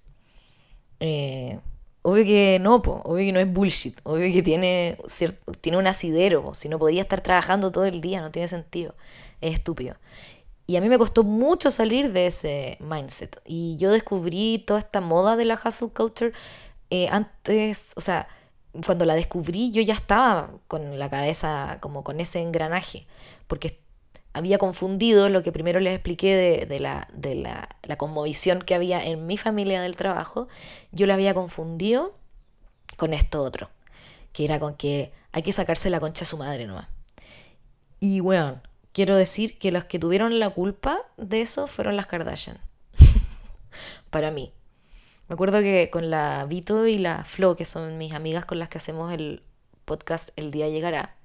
[1.00, 1.60] Eh,
[2.02, 5.88] obvio que no, po, obvio que no es bullshit, obvio que tiene, cierto, tiene un
[5.88, 8.96] asidero, si no podía estar trabajando todo el día, no tiene sentido,
[9.42, 9.96] es estúpido.
[10.66, 13.42] Y a mí me costó mucho salir de ese mindset.
[13.46, 16.32] Y yo descubrí toda esta moda de la hustle culture
[16.90, 18.28] eh, antes, o sea,
[18.86, 23.08] cuando la descubrí yo ya estaba con la cabeza como con ese engranaje,
[23.48, 23.80] porque
[24.34, 28.74] había confundido lo que primero les expliqué de, de, la, de la, la conmovisión que
[28.74, 30.48] había en mi familia del trabajo,
[30.92, 32.16] yo la había confundido
[32.98, 33.70] con esto otro,
[34.32, 36.88] que era con que hay que sacarse la concha a su madre nomás.
[38.00, 38.62] Y bueno,
[38.94, 42.60] quiero decir que los que tuvieron la culpa de eso fueron las Kardashian.
[44.10, 44.54] Para mí.
[45.28, 48.70] Me acuerdo que con la Vito y la Flo, que son mis amigas con las
[48.70, 49.42] que hacemos el
[49.86, 51.16] podcast El Día Llegará,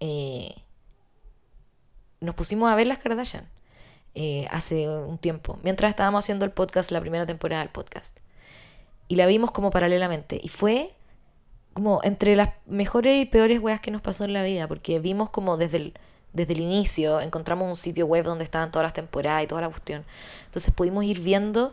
[0.00, 0.54] eh,
[2.20, 3.48] nos pusimos a ver las Kardashian
[4.14, 8.18] eh, hace un tiempo, mientras estábamos haciendo el podcast, la primera temporada del podcast.
[9.06, 10.40] Y la vimos como paralelamente.
[10.42, 10.94] Y fue
[11.74, 15.30] como entre las mejores y peores weas que nos pasó en la vida, porque vimos
[15.30, 15.94] como desde el
[16.34, 19.68] desde el inicio, encontramos un sitio web donde estaban todas las temporadas y toda la
[19.68, 20.04] cuestión.
[20.46, 21.72] Entonces pudimos ir viendo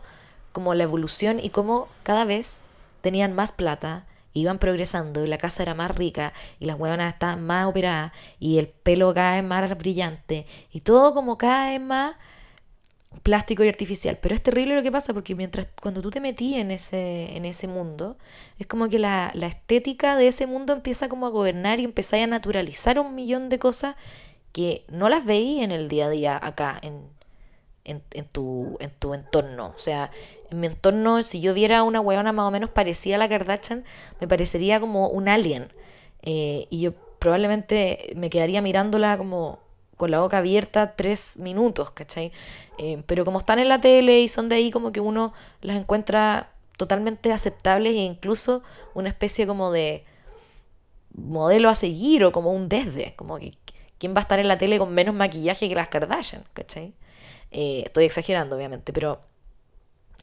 [0.52, 2.58] como la evolución y cómo cada vez
[3.02, 7.44] tenían más plata iban progresando y la casa era más rica y las hueonas estaban
[7.44, 12.16] más operadas y el pelo cada vez más brillante y todo como cada vez más
[13.22, 14.18] plástico y artificial.
[14.22, 17.44] Pero es terrible lo que pasa porque mientras cuando tú te metí en ese, en
[17.44, 18.16] ese mundo,
[18.58, 22.16] es como que la, la estética de ese mundo empieza como a gobernar y empieza
[22.16, 23.96] a naturalizar un millón de cosas
[24.52, 27.08] que no las veí en el día a día acá, en,
[27.84, 29.72] en, en, tu, en tu entorno.
[29.74, 30.10] O sea,
[30.50, 33.84] en mi entorno, si yo viera una huevona más o menos parecida a la Kardashian,
[34.20, 35.68] me parecería como un alien.
[36.22, 39.60] Eh, y yo probablemente me quedaría mirándola como
[39.96, 42.32] con la boca abierta tres minutos, ¿cachai?
[42.78, 45.76] Eh, pero como están en la tele y son de ahí, como que uno las
[45.76, 48.62] encuentra totalmente aceptables e incluso
[48.94, 50.04] una especie como de
[51.14, 53.52] modelo a seguir o como un desde, como que
[54.02, 56.92] quién va a estar en la tele con menos maquillaje que las Kardashian, ¿cachai?
[57.52, 59.20] Eh, estoy exagerando, obviamente, pero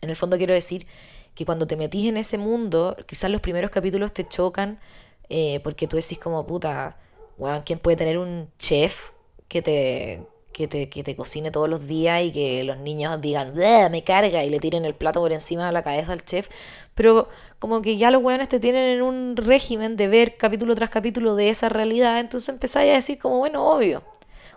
[0.02, 0.86] en el fondo quiero decir
[1.34, 4.82] que cuando te metís en ese mundo, quizás los primeros capítulos te chocan
[5.30, 6.98] eh, porque tú decís como puta,
[7.38, 9.12] bueno, ¿quién puede tener un chef
[9.48, 10.28] que te,
[10.60, 14.44] que te, que te cocine todos los días y que los niños digan, me carga
[14.44, 16.50] y le tiren el plato por encima de la cabeza al chef?
[16.96, 20.90] Pero como que ya los weones te tienen en un régimen de ver capítulo tras
[20.90, 24.04] capítulo de esa realidad, entonces empezáis a decir como, bueno, obvio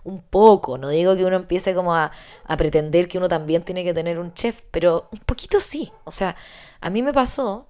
[0.02, 0.76] un poco.
[0.76, 2.10] No digo que uno empiece como a,
[2.46, 5.92] a, pretender que uno también tiene que tener un chef, pero un poquito sí.
[6.02, 6.34] O sea,
[6.80, 7.68] a mí me pasó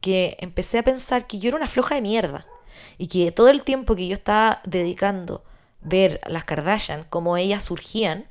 [0.00, 2.46] que empecé a pensar que yo era una floja de mierda
[2.96, 5.42] y que todo el tiempo que yo estaba dedicando
[5.86, 8.26] ver las Kardashian, cómo ellas surgían,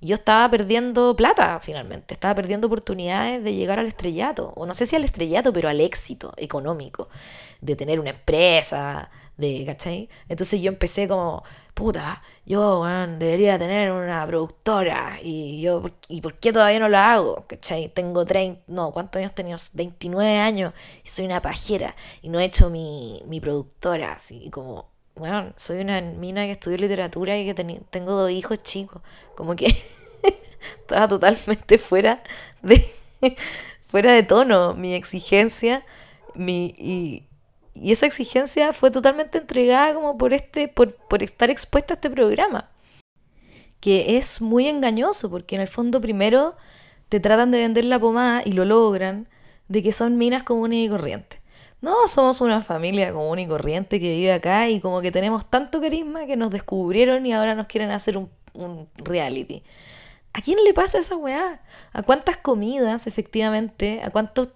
[0.00, 4.86] yo estaba perdiendo plata finalmente, estaba perdiendo oportunidades de llegar al estrellato, o no sé
[4.86, 7.08] si al estrellato, pero al éxito económico,
[7.60, 10.08] de tener una empresa, de, ¿cachai?
[10.28, 11.42] Entonces yo empecé como,
[11.74, 12.84] puta, yo,
[13.18, 17.44] debería tener una productora y yo, ¿y por qué todavía no lo hago?
[17.48, 17.88] ¿Cachai?
[17.90, 19.56] Tengo 30, no, ¿cuántos años tenía?
[19.74, 20.72] 29 años
[21.04, 25.80] y soy una pajera y no he hecho mi, mi productora, así como, bueno, soy
[25.80, 29.02] una mina que estudió literatura y que tengo dos hijos chicos,
[29.34, 29.66] como que
[30.80, 32.22] estaba totalmente fuera
[32.62, 32.90] de,
[33.82, 35.84] fuera de tono mi exigencia,
[36.34, 37.24] mi, y,
[37.74, 42.10] y esa exigencia fue totalmente entregada como por, este, por, por estar expuesta a este
[42.10, 42.68] programa.
[43.80, 46.56] Que es muy engañoso, porque en el fondo primero
[47.08, 49.28] te tratan de vender la pomada y lo logran,
[49.68, 51.39] de que son minas comunes y corrientes.
[51.80, 55.80] No, somos una familia común y corriente que vive acá y como que tenemos tanto
[55.80, 59.62] carisma que nos descubrieron y ahora nos quieren hacer un, un reality.
[60.32, 61.60] ¿A quién le pasa esa weá?
[61.92, 64.00] ¿A cuántas comidas, efectivamente?
[64.04, 64.50] ¿A cuántos,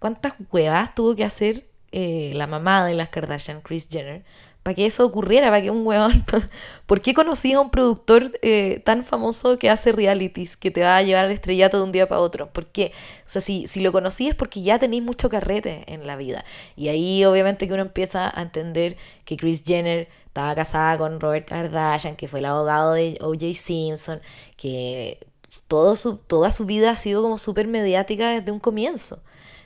[0.00, 4.24] cuántas huevas tuvo que hacer eh, la mamá de las Kardashian, Kris Jenner,
[4.66, 6.24] para que eso ocurriera, para que un weón...
[6.86, 10.96] ¿Por qué conocí a un productor eh, tan famoso que hace realities, que te va
[10.96, 12.52] a llevar al estrellato de un día para otro?
[12.52, 12.90] ¿Por qué?
[13.20, 16.44] O sea, si, si lo conocí es porque ya tenéis mucho carrete en la vida.
[16.74, 21.46] Y ahí obviamente que uno empieza a entender que Kris Jenner estaba casada con Robert
[21.46, 23.54] Kardashian, que fue el abogado de O.J.
[23.54, 24.20] Simpson,
[24.56, 25.20] que
[25.68, 29.22] todo su, toda su vida ha sido como súper mediática desde un comienzo.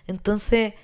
[0.07, 0.75] Entonces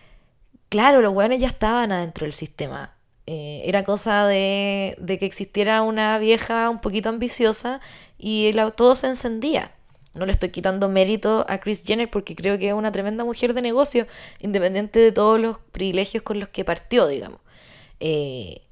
[0.71, 2.96] claro, los weones ya estaban adentro del sistema.
[3.27, 7.81] Eh, era cosa de, de, que existiera una vieja un poquito ambiciosa
[8.19, 9.73] y todo se encendía.
[10.15, 13.53] No le estoy quitando mérito a Chris Jenner porque creo que es una tremenda mujer
[13.53, 14.07] de negocio,
[14.41, 17.41] independiente de todos los privilegios con los que partió, digamos.
[18.01, 18.62] Eh,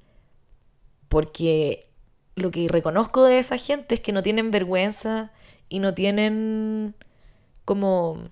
[1.09, 1.89] porque
[2.35, 5.33] lo que reconozco de esa gente es que no tienen vergüenza
[5.69, 6.95] y no tienen
[7.65, 8.31] como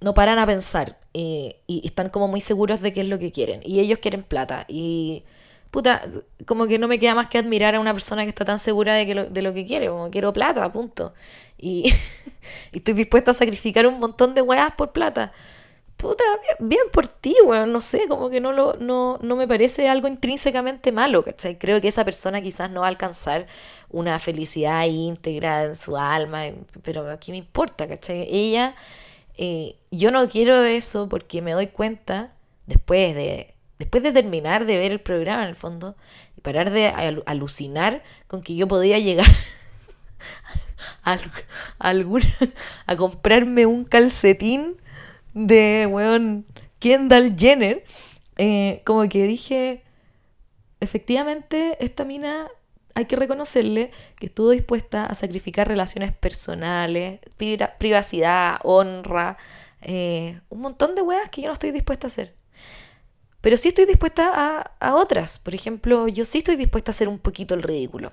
[0.00, 3.32] no paran a pensar eh, y están como muy seguros de qué es lo que
[3.32, 3.60] quieren.
[3.64, 4.64] Y ellos quieren plata.
[4.68, 5.24] Y
[5.70, 6.02] puta,
[6.46, 8.94] como que no me queda más que admirar a una persona que está tan segura
[8.94, 11.14] de, que lo, de lo que quiere, como quiero plata, punto.
[11.58, 11.92] Y,
[12.72, 15.32] estoy dispuesta a sacrificar un montón de weas por plata.
[15.96, 16.22] Puta,
[16.60, 20.06] bien, por ti, weón, no sé, como que no, lo, no, no me parece algo
[20.06, 21.58] intrínsecamente malo, ¿cachai?
[21.58, 23.48] Creo que esa persona quizás no va a alcanzar
[23.90, 26.44] una felicidad íntegra en su alma,
[26.82, 28.28] pero aquí me importa, ¿cachai?
[28.30, 28.76] Ella
[29.38, 32.34] eh, yo no quiero eso porque me doy cuenta,
[32.66, 35.96] después de, después de terminar de ver el programa en el fondo,
[36.36, 36.88] y parar de
[37.26, 39.30] alucinar con que yo podía llegar
[41.04, 41.18] a,
[42.86, 44.76] a comprarme un calcetín
[45.34, 46.44] de, weón,
[46.80, 47.84] Kendall Jenner,
[48.36, 49.84] eh, como que dije,
[50.80, 52.48] efectivamente, esta mina
[52.98, 57.20] hay que reconocerle que estuvo dispuesta a sacrificar relaciones personales,
[57.78, 59.38] privacidad, honra,
[59.82, 62.34] eh, un montón de weas que yo no estoy dispuesta a hacer.
[63.48, 65.38] Pero sí estoy dispuesta a, a, otras.
[65.38, 68.12] Por ejemplo, yo sí estoy dispuesta a hacer un poquito el ridículo.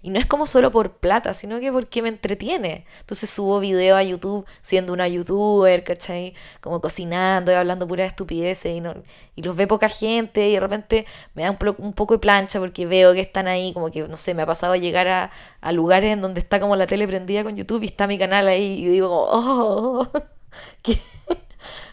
[0.00, 2.86] Y no es como solo por plata, sino que porque me entretiene.
[3.00, 6.34] Entonces subo video a YouTube siendo una youtuber, ¿cachai?
[6.60, 8.94] Como cocinando y hablando pura estupidez y, no,
[9.34, 12.86] y los ve poca gente y de repente me da un, poco de plancha porque
[12.86, 15.72] veo que están ahí, como que, no sé, me ha pasado a llegar a, a
[15.72, 18.84] lugares en donde está como la tele prendida con YouTube y está mi canal ahí
[18.84, 20.12] y digo como, oh,
[20.82, 21.00] que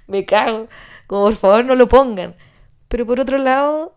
[0.06, 0.67] me cago,
[1.08, 2.36] como por favor no lo pongan.
[2.93, 3.95] Pero por otro lado,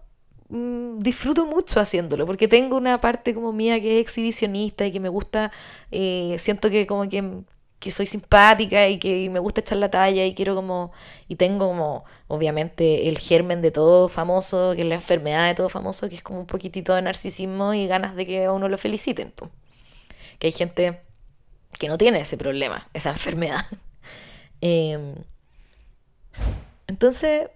[0.49, 5.01] mm, disfruto mucho haciéndolo, porque tengo una parte como mía que es exhibicionista y que
[5.01, 5.53] me gusta,
[5.91, 7.43] eh, siento que como que,
[7.79, 10.93] que, soy simpática y que me gusta echar la talla y quiero como,
[11.29, 15.69] y tengo como, obviamente, el germen de todo famoso, que es la enfermedad de todo
[15.69, 18.79] famoso, que es como un poquitito de narcisismo y ganas de que a uno lo
[18.79, 19.35] feliciten.
[20.39, 21.03] Que hay gente
[21.79, 23.67] que no tiene ese problema, esa enfermedad.
[24.63, 25.17] Em,
[26.87, 27.51] entonces,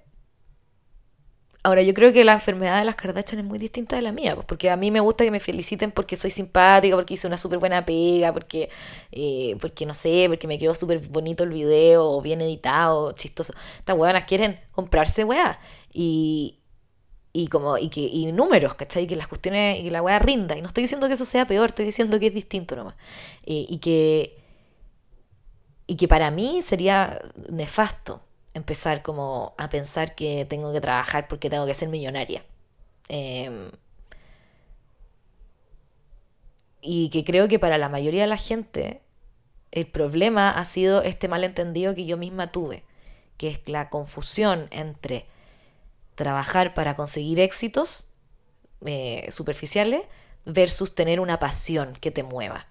[1.62, 4.34] ahora yo creo que la enfermedad de las Kardashian es muy distinta de la mía,
[4.34, 7.36] pues, porque a mí me gusta que me feliciten porque soy simpática, porque hice una
[7.36, 8.70] súper buena pega, porque,
[9.12, 13.52] eh, porque no sé, porque me quedó súper bonito el video, o bien editado, chistoso.
[13.78, 15.60] Estas hueonas quieren comprarse weá.
[15.92, 16.60] Y,
[17.32, 19.06] y como y que y números, ¿cachai?
[19.06, 20.56] Que las cuestiones y que la weá rinda.
[20.56, 22.94] Y no estoy diciendo que eso sea peor, estoy diciendo que es distinto nomás.
[23.44, 24.38] Eh, y que
[25.86, 27.20] y que para mí sería
[27.50, 28.22] nefasto
[28.54, 32.44] empezar como a pensar que tengo que trabajar porque tengo que ser millonaria.
[33.08, 33.70] Em,
[36.80, 39.02] y que creo que para la mayoría de la gente
[39.70, 42.84] el problema ha sido este malentendido que yo misma tuve,
[43.36, 45.26] que es la confusión entre
[46.14, 48.08] trabajar para conseguir éxitos
[48.84, 50.02] eh, superficiales
[50.44, 52.69] versus tener una pasión que te mueva.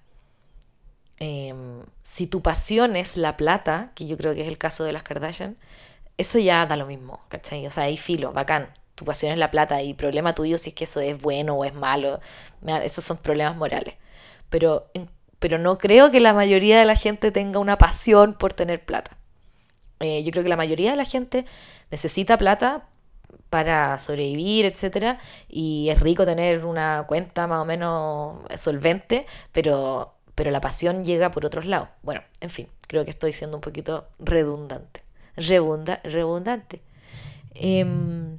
[1.19, 4.93] Em, si tu pasión es la plata, que yo creo que es el caso de
[4.93, 5.57] las Kardashian,
[6.17, 7.65] eso ya da lo mismo, ¿cachai?
[7.67, 8.69] O sea, hay filo, bacán.
[8.95, 11.65] Tu pasión es la plata y problema tuyo si es que eso es bueno o
[11.65, 12.19] es malo.
[12.83, 13.95] Esos son problemas morales.
[14.49, 14.91] Pero,
[15.39, 19.17] pero no creo que la mayoría de la gente tenga una pasión por tener plata.
[20.01, 21.45] Eh, yo creo que la mayoría de la gente
[21.91, 22.87] necesita plata
[23.49, 30.51] para sobrevivir, etcétera, y es rico tener una cuenta más o menos solvente, pero pero
[30.51, 31.89] la pasión llega por otros lados.
[32.01, 35.03] Bueno, en fin, creo que estoy siendo un poquito redundante.
[35.35, 36.81] Rebunda, redundante.
[37.53, 38.37] Em,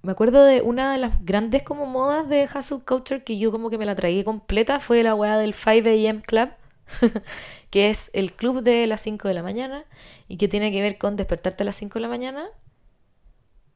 [0.00, 3.68] me acuerdo de una de las grandes como modas de Hustle Culture que yo como
[3.68, 6.22] que me la traí completa, fue la weá del 5 a.m.
[6.22, 6.48] Club,
[7.68, 9.84] que es el club de las 5 de la mañana
[10.28, 12.46] y que tiene que ver con despertarte a las 5 de la mañana.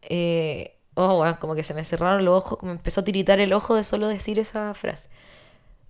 [0.00, 3.74] Eh, oh, como que se me cerraron los ojos, me empezó a tiritar el ojo
[3.74, 5.10] de solo decir esa frase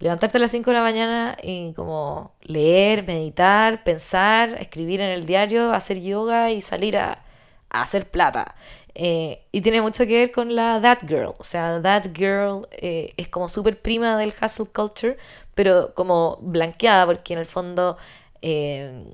[0.00, 5.26] levantarte a las 5 de la mañana y como leer, meditar, pensar, escribir en el
[5.26, 7.22] diario, hacer yoga y salir a,
[7.68, 8.56] hacer plata.
[8.94, 11.34] Eh, y tiene mucho que ver con la That Girl.
[11.38, 15.16] O sea, That Girl eh, es como súper prima del hustle culture,
[15.54, 17.96] pero como blanqueada, porque en el fondo,
[18.42, 19.12] eh,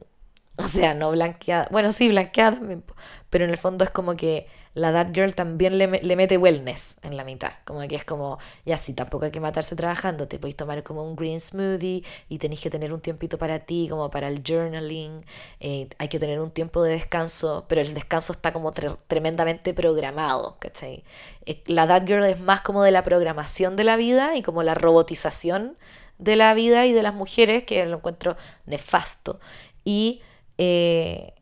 [0.56, 2.84] o sea, no blanqueada, bueno, sí, blanqueada también,
[3.28, 4.46] pero en el fondo es como que
[4.76, 7.52] la That Girl también le, le, mete wellness en la mitad.
[7.64, 11.02] Como que es como, ya sí, tampoco hay que matarse trabajando, te podéis tomar como
[11.02, 15.24] un green smoothie y tenéis que tener un tiempito para ti, como para el journaling,
[15.60, 20.56] eh, hay que tener un tiempo de descanso, pero el descanso está como tremendamente programado,
[20.58, 21.04] ¿cachai?
[21.46, 24.62] Eh, la That Girl es más como de la programación de la vida y como
[24.62, 25.78] la robotización
[26.18, 28.36] de la vida y de las mujeres, que lo encuentro
[28.66, 29.40] nefasto.
[29.84, 30.20] Y...
[30.58, 31.32] Eh,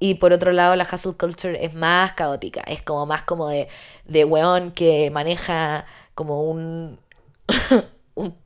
[0.00, 2.62] y por otro lado, la hustle culture es más caótica.
[2.62, 3.68] Es como más como de,
[4.06, 5.84] de weón que maneja
[6.14, 6.98] como un,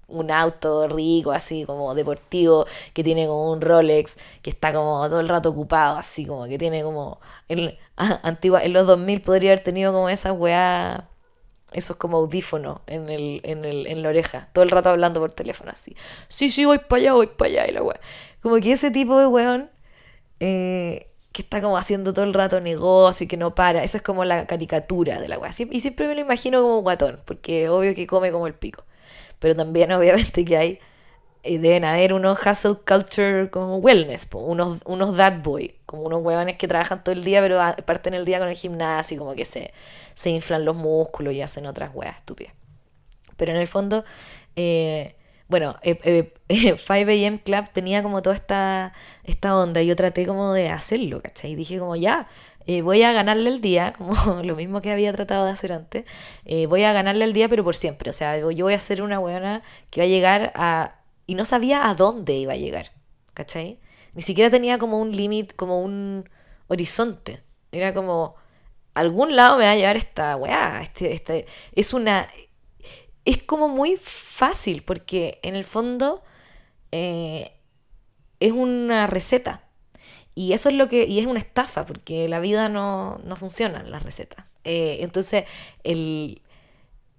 [0.09, 5.21] un, auto rico, así como deportivo, que tiene como un Rolex, que está como todo
[5.21, 7.21] el rato ocupado, así como que tiene como.
[7.49, 11.09] En, antigua, en los 2000 podría haber tenido como esas weá.
[11.73, 15.33] Esos como audífonos en, el, en, el, en la oreja, todo el rato hablando por
[15.33, 15.97] teléfono así.
[16.29, 18.01] Sí, sí, voy para allá, voy para allá, y la weá.
[18.43, 19.71] Como que ese tipo de weón
[20.40, 23.83] eh, que está como haciendo todo el rato negocio y que no para.
[23.83, 25.51] Esa es como la caricatura de la weá.
[25.68, 28.85] Y siempre me lo imagino como un guatón, porque obvio que come como el pico.
[29.40, 30.79] Pero también obviamente que hay,
[31.42, 36.57] eh, deben haber unos hustle culture como wellness, unos, unos that boy, como unos huevones
[36.57, 39.44] que trabajan todo el día, pero parten el día con el gimnasio y como que
[39.44, 39.75] se,
[40.15, 42.54] se inflan los músculos y hacen otras weas estúpidas.
[43.37, 44.04] Pero en el fondo...
[44.54, 45.17] Eh,
[45.49, 46.33] bueno, eh, eh,
[46.77, 48.92] 5am Club tenía como toda esta,
[49.25, 51.53] esta onda y yo traté como de hacerlo, ¿cachai?
[51.53, 52.29] Y dije como ya,
[52.67, 56.05] eh, voy a ganarle el día, como lo mismo que había tratado de hacer antes,
[56.45, 59.03] eh, voy a ganarle el día pero por siempre, o sea, yo voy a ser
[59.03, 61.01] una buena que va a llegar a...
[61.27, 62.92] Y no sabía a dónde iba a llegar,
[63.33, 63.81] ¿cachai?
[64.15, 66.29] Ni siquiera tenía como un límite, como un
[66.69, 67.42] horizonte.
[67.73, 68.37] Era como,
[68.95, 70.81] algún lado me va a llevar esta weá.
[70.83, 72.29] Este, este, es una.
[73.25, 76.22] Es como muy fácil, porque en el fondo
[76.92, 77.52] eh,
[78.40, 79.64] es una receta.
[80.35, 81.06] Y eso es lo que.
[81.06, 84.44] Y es una estafa, porque la vida no, no funciona en las recetas.
[84.64, 85.44] Eh, entonces,
[85.85, 86.42] el,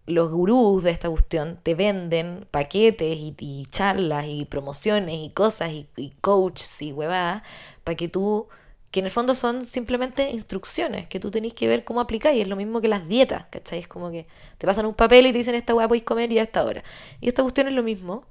[0.06, 5.88] los gurús de esta cuestión te venden paquetes y, charlas y promociones y cosas y,
[5.96, 7.44] y coaches y huevadas
[7.84, 8.48] para que tú
[8.96, 12.40] que en el fondo son simplemente instrucciones que tú tenés que ver cómo aplicar y
[12.40, 13.80] es lo mismo que las dietas, ¿cachai?
[13.80, 14.26] Es como que
[14.58, 16.82] te pasan un papel y te dicen esta hueá podéis comer y a esta hora.
[17.20, 18.26] Y esta cuestión es lo mismo,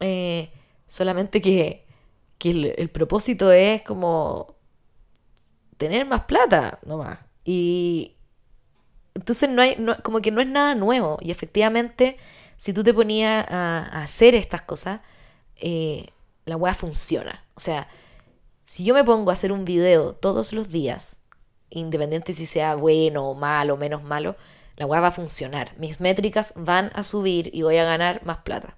[0.00, 0.52] eh,
[0.86, 1.86] solamente que,
[2.44, 4.56] el, propósito es como
[5.78, 7.20] tener más plata nomás.
[7.46, 8.14] Y
[9.14, 12.18] entonces no hay, como que no es nada nuevo y efectivamente
[12.58, 15.00] si tú te ponías a, hacer estas cosas,
[15.56, 16.10] eh,
[16.44, 17.42] la hueá funciona.
[17.54, 17.88] O sea,
[18.68, 21.16] si yo me pongo a hacer un video todos los días,
[21.70, 24.36] independiente si sea bueno o malo, menos malo,
[24.76, 25.72] la web va a funcionar.
[25.78, 28.76] Mis métricas van a subir y voy a ganar más plata.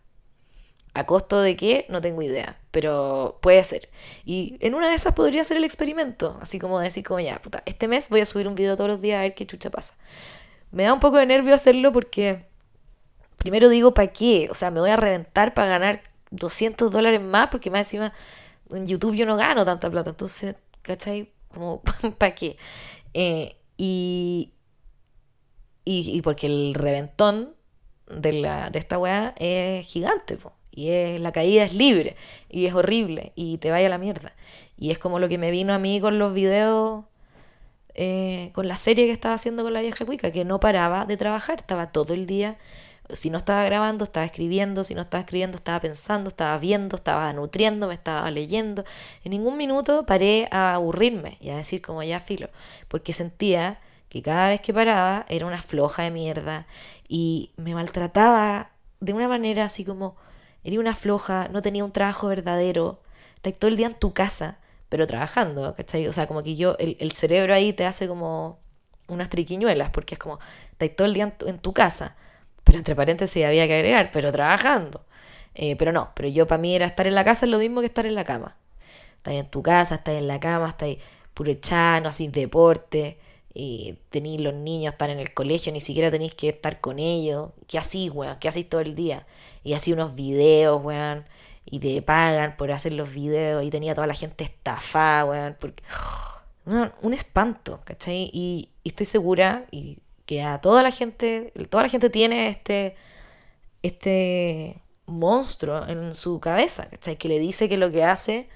[0.95, 1.87] ¿A costo de qué?
[1.89, 3.89] No tengo idea, pero puede ser.
[4.25, 7.65] Y en una de esas podría ser el experimento, así como decir como ya, puta,
[7.67, 9.95] este mes voy a subir un video todos los días a ver qué chucha pasa.
[10.71, 12.47] Me da un poco de nervio hacerlo porque
[13.39, 14.47] primero digo, ¿para qué?
[14.53, 18.13] O sea, me voy a reventar para ganar 200 dólares más porque más encima
[18.73, 21.33] en YouTube yo no gano tanta plata, entonces, ¿cachai?
[21.49, 21.83] Como,
[22.19, 22.57] ¿para qué?
[23.15, 24.53] Eh, y,
[25.85, 27.55] y, porque el reventón
[28.07, 30.39] de, la, de esta weá es gigante,
[30.71, 32.17] y es, la caída es libre,
[32.49, 34.35] y es horrible, y te vaya a la mierda.
[34.77, 37.05] Y es como lo que me vino a mí con los videos,
[37.95, 41.17] eh, con la serie que estaba haciendo con la vieja cuica, que no paraba de
[41.17, 42.59] trabajar, estaba todo el día
[43.15, 47.33] si no estaba grabando, estaba escribiendo, si no estaba escribiendo, estaba pensando, estaba viendo, estaba
[47.33, 48.85] nutriendo, me estaba leyendo.
[49.25, 52.49] En ningún minuto paré a aburrirme y a decir como ya filo,
[52.89, 56.67] porque sentía que cada vez que paraba era una floja de mierda
[57.09, 60.17] y me maltrataba de una manera así como,
[60.65, 63.01] era una floja, no tenía un trabajo verdadero,
[63.37, 64.59] estás todo el día en tu casa,
[64.89, 66.07] pero trabajando, ¿cachai?
[66.09, 68.59] O sea, como que yo, el, el cerebro ahí te hace como
[69.09, 70.39] unas triquiñuelas, porque es como,
[70.73, 72.17] estás todo el día en tu casa
[72.65, 75.05] pero entre paréntesis había que agregar, pero trabajando.
[75.55, 77.81] Eh, pero no, pero yo para mí era estar en la casa es lo mismo
[77.81, 78.57] que estar en la cama.
[79.17, 80.97] Estás en tu casa, estás en la cama, estás
[81.35, 83.19] puro echano, así deporte,
[83.53, 87.51] y tenéis los niños, están en el colegio, ni siquiera tenéis que estar con ellos.
[87.67, 88.39] ¿Qué así, weón?
[88.39, 89.27] ¿Qué hacéis todo el día?
[89.65, 91.25] Y así unos videos, weón,
[91.67, 95.83] y te pagan por hacer los videos, y tenía toda la gente estafada, weón, porque...
[97.03, 98.31] un espanto, ¿cachai?
[98.33, 99.99] Y, y estoy segura, y
[100.31, 102.95] que a toda la gente, toda la gente tiene este,
[103.83, 108.49] este monstruo en su cabeza, Que le dice que lo que hace,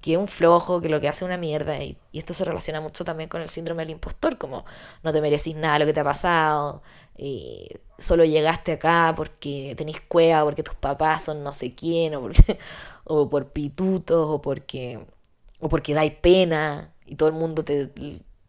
[0.00, 1.76] que es un flojo, que lo que hace es una mierda.
[1.82, 4.64] Y, esto se relaciona mucho también con el síndrome del impostor, como
[5.02, 6.82] no te mereces nada lo que te ha pasado,
[7.18, 12.14] y solo llegaste acá porque tenés cueva, porque tus papás son no sé quién,
[13.04, 14.98] o por pitutos, o porque,
[15.60, 17.92] o porque dais pena, y todo el mundo te,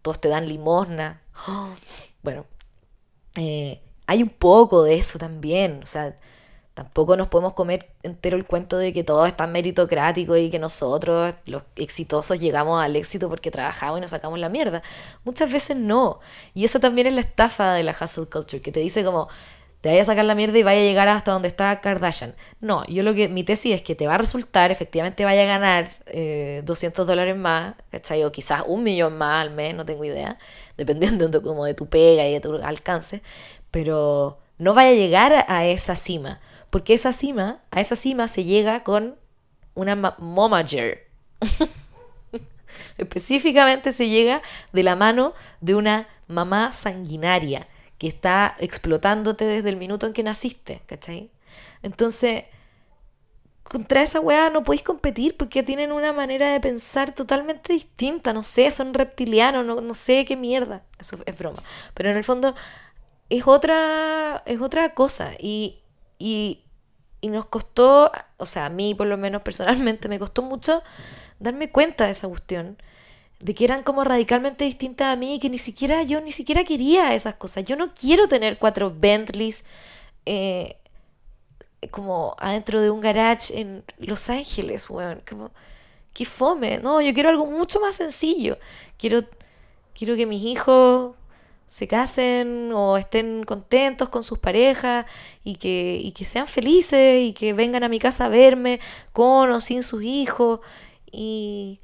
[0.02, 1.22] todos te dan limosna.
[2.24, 2.46] Bueno,
[3.36, 6.16] eh, hay un poco de eso también, o sea,
[6.74, 10.60] tampoco nos podemos comer entero el cuento de que todo es tan meritocrático y que
[10.60, 14.82] nosotros, los exitosos, llegamos al éxito porque trabajamos y nos sacamos la mierda.
[15.24, 16.20] Muchas veces no.
[16.54, 19.30] Y eso también es la estafa de la hustle culture, que te dice como,
[19.84, 22.36] te vaya a sacar la mierda y vaya a llegar hasta donde está Kardashian.
[22.62, 25.46] No, yo lo que, mi tesis es que te va a resultar, efectivamente vaya a
[25.46, 25.90] ganar
[26.64, 28.24] 200 eh, dólares más, ¿cachai?
[28.24, 30.38] O quizás un millón más al mes, no tengo idea,
[30.78, 33.22] dependiendo de, como de tu pega y de tu alcance,
[33.72, 38.46] pero no vaya a llegar a esa cima, porque esa cima, a esa cima se
[38.46, 39.18] llega con
[39.74, 41.10] una momager.
[42.98, 47.68] Específicamente se llega de la mano de una mamá sanguinaria
[48.04, 51.32] que está explotándote desde el minuto en que naciste, ¿cachai?
[51.84, 52.44] Entonces,
[53.64, 58.44] contra esa weá no podéis competir porque tienen una manera de pensar totalmente distinta, no
[58.44, 62.56] sé, son reptilianos, no, sé qué mierda, eso es broma, pero en el fondo
[63.30, 65.32] es otra, es otra cosa.
[65.40, 65.80] Y,
[66.20, 66.66] y,
[67.22, 70.84] y nos costó, o sea, a mí por lo menos personalmente me costó mucho
[71.40, 72.76] darme cuenta de esa cuestión
[73.44, 76.64] de que eran como radicalmente distintas a mí y que ni siquiera yo ni siquiera
[76.64, 77.66] quería esas cosas.
[77.66, 79.66] Yo no quiero tener cuatro Bentleys
[80.26, 80.78] eh,
[81.92, 85.22] como adentro de un garage en Los Ángeles, weón.
[85.30, 85.52] Como,
[86.14, 86.78] qué fome.
[86.78, 88.58] No, yo quiero algo mucho más sencillo.
[88.98, 89.26] Quiero,
[89.94, 91.18] quiero que mis hijos
[91.68, 95.06] se casen o estén contentos con sus parejas
[95.44, 98.80] y que, y que sean felices y que vengan a mi casa a verme
[99.12, 100.62] con o sin sus hijos
[101.12, 101.82] y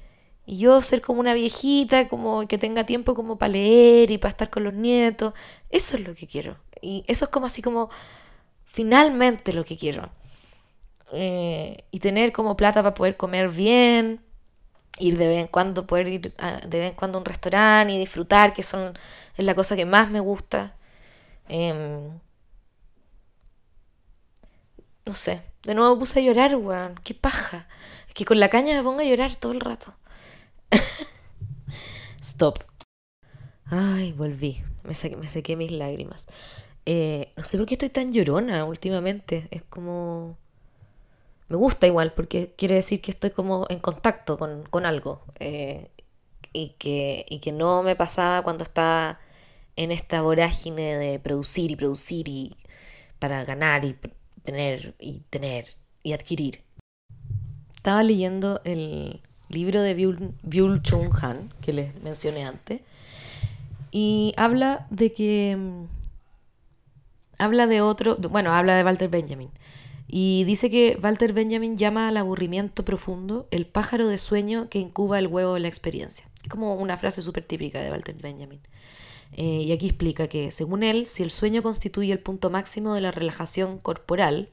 [0.50, 4.32] y yo ser como una viejita, como que tenga tiempo como para leer y para
[4.32, 5.36] estar con los nietos.
[5.70, 6.58] Eso es lo que quiero.
[6.82, 7.92] Y eso es como así como
[8.66, 10.10] finalmente lo que quiero.
[11.14, 14.22] Eh, y tener como plata para poder comer bien,
[14.98, 18.00] ir de vez en cuando, poder ir de vez en cuando a un restaurante y
[18.00, 18.98] disfrutar, que son,
[19.38, 20.76] es la cosa que más me gusta.
[21.48, 22.20] Em,
[25.06, 27.68] no sé, de nuevo puse a llorar, weón, qué paja.
[28.08, 29.99] Es que con la caña me pongo a llorar todo el rato.
[32.22, 32.60] Stop.
[33.66, 34.64] Ay, volví.
[34.84, 36.28] Me, saqué, me sequé mis lágrimas.
[36.86, 39.48] Eh, no sé por qué estoy tan llorona últimamente.
[39.52, 40.38] Es como...
[41.48, 45.24] Me gusta igual, porque quiere decir que estoy como en contacto con, algo.
[45.40, 45.90] Eh,
[46.54, 49.20] y, que, y que no me pasaba cuando estaba
[49.76, 52.58] en esta vorágine de producir y producir y
[53.18, 53.96] para ganar y
[54.44, 56.64] tener y tener y adquirir.
[57.76, 62.82] Estaba leyendo el, libro de Byul, Chung Han, que les mencioné antes,
[63.92, 65.58] y habla de que...
[65.58, 66.00] Mm,
[67.40, 69.50] habla de otro, bueno, habla de Walter Benjamin.
[70.08, 75.20] Y dice que Walter Benjamin llama al aburrimiento profundo el pájaro de sueño que incuba
[75.20, 76.26] el huevo de la experiencia.
[76.44, 78.60] Es como una frase súper típica de Walter Benjamin.
[79.34, 83.02] Eh, y aquí explica que, según él, si el sueño constituye el punto máximo de
[83.02, 84.50] la relajación corporal,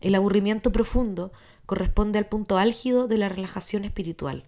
[0.00, 1.32] el aburrimiento profundo
[1.70, 4.42] corresponde al punto álgido de la relajación espiritual.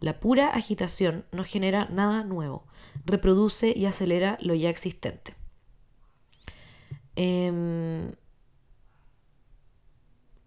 [0.00, 2.64] La pura agitación no genera nada nuevo,
[3.04, 5.36] reproduce y acelera lo ya existente.
[7.14, 8.16] Em,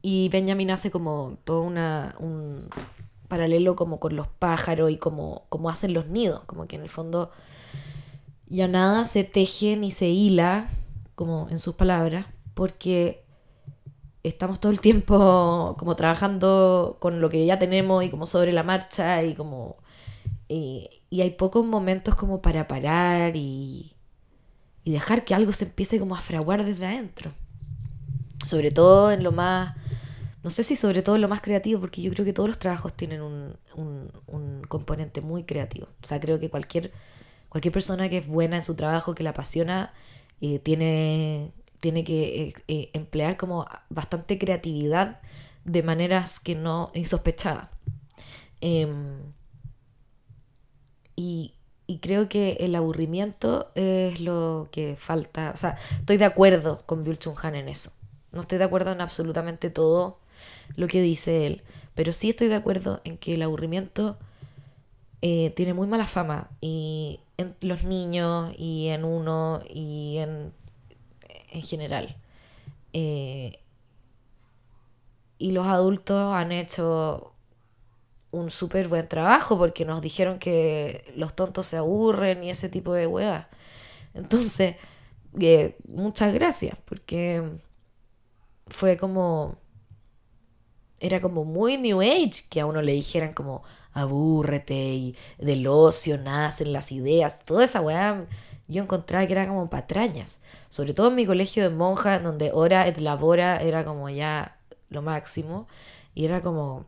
[0.02, 2.68] y Benjamin hace como todo un
[3.30, 6.90] paralelo como con los pájaros y como, como hacen los nidos, como que en el
[6.90, 7.32] fondo
[8.48, 10.68] ya nada se teje ni se hila,
[11.16, 13.24] como en sus palabras, porque
[14.24, 18.64] estamos todo el tiempo como trabajando con lo que ya tenemos y como sobre la
[18.64, 19.78] marcha y como...
[20.50, 23.96] Y, hay pocos momentos como para parar y,
[24.84, 27.32] y dejar que algo se empiece como a fraguar desde adentro.
[28.46, 29.76] Sobre todo en lo más...
[30.44, 32.60] No sé si sobre todo en lo más creativo, porque yo creo que todos los
[32.60, 35.88] trabajos tienen un, un, un componente muy creativo.
[36.04, 36.92] O sea, creo que cualquier,
[37.50, 39.94] cualquier persona que es buena en su trabajo, que la apasiona,
[40.40, 45.22] eh, tiene tiene que eh, eh, emplear como bastante creatividad
[45.64, 47.70] de maneras que no insospechadas.
[48.62, 49.34] Em,
[51.16, 51.54] y,
[52.02, 55.52] creo que el aburrimiento es lo que falta.
[55.54, 57.92] O sea, estoy de acuerdo con Bill Chung en eso.
[58.32, 60.20] No estoy de acuerdo en absolutamente todo
[60.76, 61.64] lo que dice él.
[61.96, 64.18] Pero sí estoy de acuerdo en que el aburrimiento
[65.22, 66.50] eh, tiene muy mala fama.
[66.62, 70.54] Y en los niños, y en uno, y en
[71.58, 72.16] en general.
[72.94, 73.60] Eh,
[75.38, 77.34] y los adultos han hecho
[78.32, 82.94] un súper buen trabajo porque nos dijeron que los tontos se aburren y ese tipo
[82.94, 83.48] de huevas.
[84.14, 84.76] Entonces,
[85.40, 87.44] eh, muchas gracias porque
[88.68, 89.58] fue como...
[91.00, 96.18] Era como muy New Age que a uno le dijeran como abúrrete y del ocio
[96.18, 97.46] nacen las ideas.
[97.46, 98.26] Toda esa weá
[98.68, 100.42] yo encontraba que era como patrañas.
[100.70, 104.58] Sobre todo en mi colegio de monjas, donde hora et labora era como ya
[104.90, 105.68] lo máximo.
[106.14, 106.86] Y era como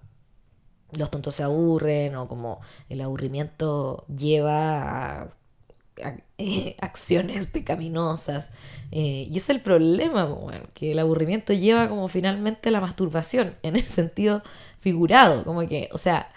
[0.91, 5.27] los tontos se aburren o como el aburrimiento lleva a,
[6.81, 8.49] acciones pecaminosas.
[8.91, 10.35] Eh, y es el problema,
[10.73, 14.41] que el aburrimiento lleva como finalmente la masturbación, en el sentido
[14.77, 16.31] figurado, como que, o sea,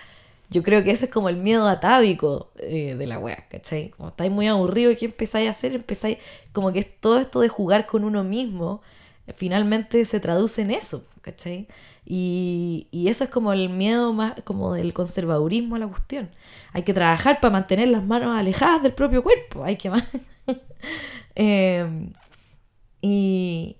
[0.52, 3.90] yo creo que ese es como el miedo atávico eh, de la wea, ¿cachai?
[3.90, 5.74] Como estáis muy aburrido y ¿qué empezáis a hacer?
[5.74, 6.18] Empezáis,
[6.52, 8.82] como que todo esto de jugar con uno mismo,
[9.26, 11.68] eh, finalmente se traduce en eso, ¿cachai?
[12.04, 16.30] Y, y eso es como el miedo más, como del conservadurismo a la cuestión.
[16.72, 20.04] Hay que trabajar para mantener las manos alejadas del propio cuerpo, hay que más...
[21.34, 22.12] Em,
[23.00, 23.76] y,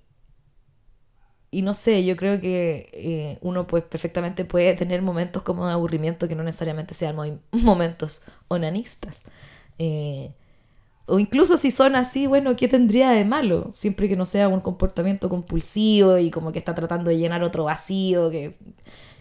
[1.53, 5.73] y no sé, yo creo que eh, uno pues perfectamente puede tener momentos como de
[5.73, 7.15] aburrimiento que no necesariamente sean
[7.51, 9.23] momentos onanistas.
[9.77, 10.33] Eh,
[11.05, 13.71] o incluso si son así, bueno, ¿qué tendría de malo?
[13.73, 17.65] Siempre que no sea un comportamiento compulsivo y como que está tratando de llenar otro
[17.65, 18.55] vacío, que,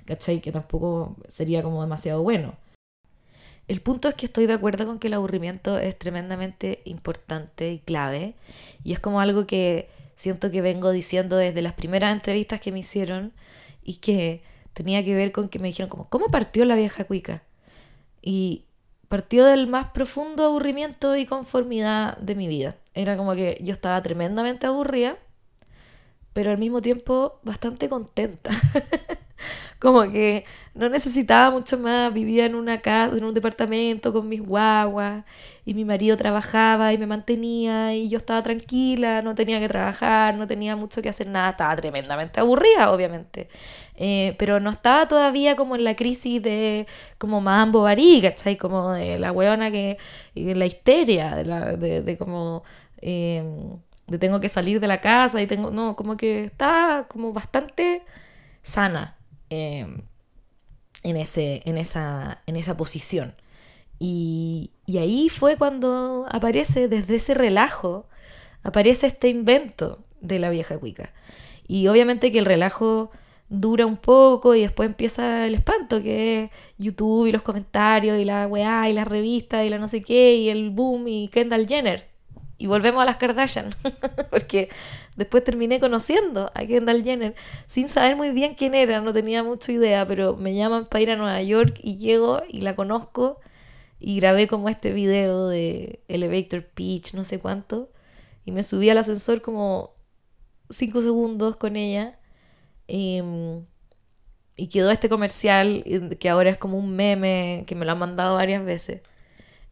[0.07, 0.41] ¿cachai?
[0.41, 2.57] Que tampoco sería como demasiado bueno.
[3.69, 7.79] El punto es que estoy de acuerdo con que el aburrimiento es tremendamente importante y
[7.79, 8.35] clave.
[8.85, 9.89] Y es como algo que
[10.23, 13.33] siento que vengo diciendo desde las primeras entrevistas que me hicieron
[13.83, 17.43] y que tenía que ver con que me dijeron como, ¿cómo partió la vieja cuica?
[18.23, 18.65] Y
[19.09, 22.77] partió del más profundo aburrimiento y conformidad de mi vida.
[22.95, 25.17] Era como que yo estaba tremendamente aburrida,
[26.33, 28.51] pero al mismo tiempo bastante contenta.
[29.79, 34.41] como que no necesitaba mucho más, vivía en una casa, en un departamento con mis
[34.41, 35.25] guaguas
[35.67, 40.35] y mi marido trabajaba y me mantenía y yo estaba tranquila, no tenía que trabajar,
[40.37, 43.49] no tenía mucho que hacer nada, estaba tremendamente aburrida, obviamente.
[43.97, 46.87] Eh, pero no estaba todavía como en la crisis de
[47.19, 48.57] como Mambo Bari, ¿cachai?
[48.57, 49.99] Como de la weona que,
[50.35, 52.65] la histeria, de, la, de, de como...
[53.01, 53.43] Eh,
[54.07, 58.03] de tengo que salir de la casa y tengo, no, como que está como bastante
[58.63, 59.17] sana
[59.53, 60.03] em,
[61.03, 63.35] en, ese, en, esa, en esa posición.
[63.99, 68.09] Y, y, ahí fue cuando aparece, desde ese relajo,
[68.63, 71.13] aparece este invento de la vieja cuica.
[71.69, 73.11] Y obviamente que el relajo
[73.53, 78.47] dura un poco y después empieza el espanto, que YouTube y los comentarios y la
[78.47, 82.09] weá y la revista y la no sé qué y el boom y Kendall Jenner.
[82.57, 83.75] Y volvemos a las Kardashian,
[84.31, 84.71] porque
[85.17, 87.35] después terminé conociendo a Kendall Jenner
[87.67, 91.11] sin saber muy bien quién era, no tenía mucha idea, pero me llaman para ir
[91.11, 93.41] a Nueva York y llego y la conozco
[93.99, 97.91] y grabé como este video de Elevator Pitch, no sé cuánto,
[98.45, 99.95] y me subí al ascensor como
[100.71, 102.19] 5 segundos con ella.
[102.89, 103.65] Em,
[104.57, 105.85] y quedó este comercial
[106.19, 109.03] que ahora es como un meme que me lo han mandado varias veces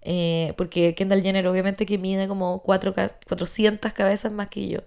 [0.02, 2.94] eh, porque Kendall Jenner obviamente que mide como 4,
[3.26, 4.80] 400 cabezas más que yo.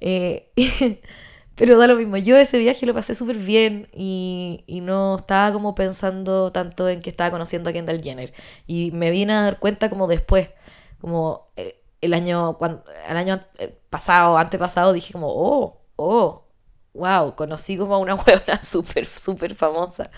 [0.00, 0.50] Eh,
[1.56, 5.52] pero da lo mismo, yo ese viaje lo pasé súper bien y, y, no estaba
[5.52, 8.32] como pensando tanto en que estaba conociendo a Kendall Jenner.
[8.66, 10.50] Y me vine a dar cuenta como después,
[11.00, 13.42] como eh, el año, cuando, el año
[13.90, 16.44] pasado, antepasado, dije como, oh, oh,
[16.94, 20.10] wow, conocí como a una huevona súper, súper famosa.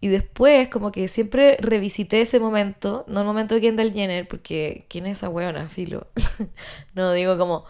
[0.00, 4.84] Y después, como que siempre revisité ese momento, no el momento de Kendall Jenner, porque
[4.90, 6.08] ¿quién es esa weona, filo?
[6.94, 7.64] no, digo como,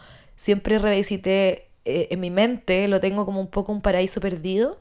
[0.45, 4.78] siempre revisité eh, en mi mente, lo tengo como un poco un paraíso perdido,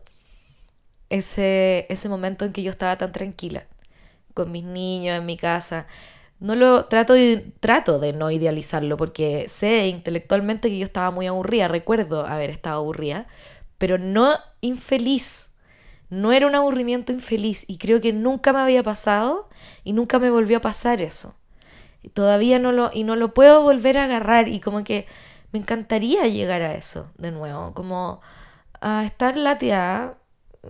[1.09, 3.65] ese, ese momento en que yo estaba tan tranquila,
[4.33, 5.87] con mis niños en mi casa.
[6.41, 11.27] No lo trato de, trato de no idealizarlo, porque sé intelectualmente que yo estaba muy
[11.27, 13.27] aburrida, recuerdo haber estado aburrida,
[13.77, 15.51] pero no infeliz
[16.09, 19.49] no era un aburrimiento infeliz y creo que nunca me había pasado
[19.85, 21.35] y nunca me volvió a pasar eso.
[22.03, 25.07] Y todavía no lo, y no lo puedo volver a agarrar y como que
[25.53, 28.21] me encantaría llegar a eso de nuevo, como
[28.81, 30.17] a estar lateada,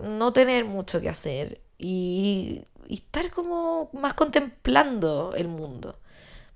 [0.02, 5.98] no tener mucho que hacer y, estar como más contemplando el mundo.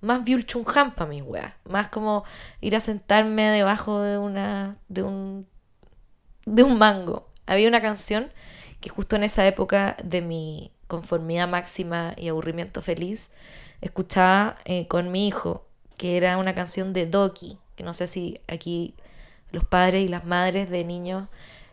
[0.02, 1.56] Más Viulchunhan para mi weá.
[1.64, 2.22] Más como
[2.60, 4.76] ir a sentarme debajo de una.
[4.88, 5.48] de un.
[6.44, 7.28] de un mango.
[7.46, 8.30] Había una canción
[8.80, 13.30] que justo en esa época de mi conformidad máxima y aburrimiento feliz,
[13.80, 15.66] escuchaba eh, con mi hijo,
[15.96, 18.94] que era una canción de Doki, que no sé si aquí
[19.52, 21.28] los padres y las madres de niños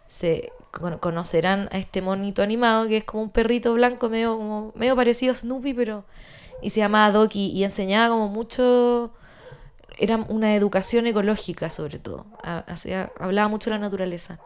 [0.07, 0.51] se
[0.99, 5.35] conocerán a este monito animado, que es como un perrito blanco medio, medio parecido a
[5.35, 6.05] Snoopy, pero
[6.61, 9.13] y se llamaba Doki y enseñaba como mucho
[9.97, 12.27] era una educación ecológica sobre todo,
[13.17, 14.39] hablaba mucho de la naturaleza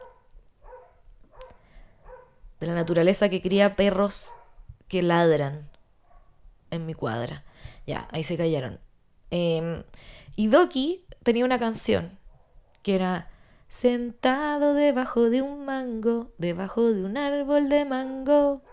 [2.61, 4.33] de la naturaleza que cría perros
[4.87, 5.69] que ladran
[6.71, 7.43] en mi cuadra.
[7.87, 8.79] Ya, ahí se callaron.
[9.31, 9.83] Em,
[10.35, 12.17] y Doki tenía una canción
[12.81, 13.29] que era
[13.69, 18.63] Sentado debajo de un mango, debajo de un árbol de mango.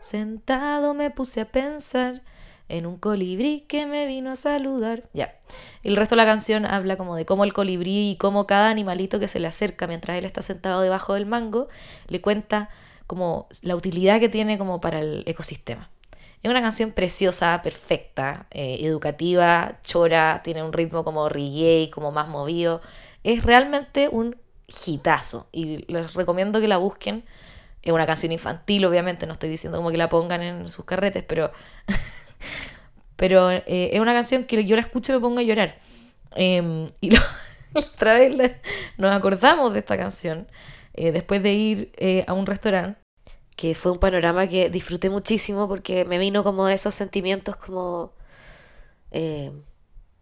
[0.00, 2.22] Sentado me puse a pensar
[2.70, 5.10] en un colibrí que me vino a saludar.
[5.12, 5.38] Ya.
[5.82, 9.20] El resto de la canción habla como de cómo el colibrí y cómo cada animalito
[9.20, 11.68] que se le acerca mientras él está sentado debajo del mango
[12.08, 12.70] le cuenta
[13.06, 15.90] como la utilidad que tiene como para el ecosistema.
[16.42, 22.28] Es una canción preciosa, perfecta, eh, educativa, chora, tiene un ritmo como reggae, como más
[22.28, 22.80] movido.
[23.24, 24.36] Es realmente un
[24.86, 27.24] hitazo y les recomiendo que la busquen.
[27.82, 31.24] Es una canción infantil, obviamente, no estoy diciendo como que la pongan en sus carretes,
[31.26, 31.52] pero,
[33.16, 35.78] pero eh, es una canción que yo la escucho y me pongo a llorar.
[36.36, 37.10] Em, y
[37.74, 38.56] otra vez
[38.96, 40.46] nos acordamos de esta canción
[40.94, 42.99] eh, después de ir a un restaurante
[43.60, 48.14] que fue un panorama que disfruté muchísimo porque me vino como esos sentimientos como...
[49.10, 49.52] Eh,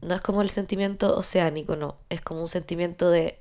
[0.01, 3.39] no es como el sentimiento oceánico, no, es como un sentimiento de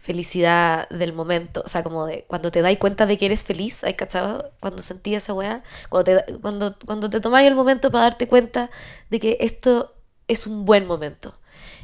[0.00, 3.84] felicidad del momento, o sea, como de cuando te dais cuenta de que eres feliz,
[3.84, 4.50] ¿hay cachado?
[4.58, 8.70] Cuando sentí esa weá, cuando te, cuando, cuando te tomáis el momento para darte cuenta
[9.08, 9.94] de que esto
[10.26, 11.38] es un buen momento.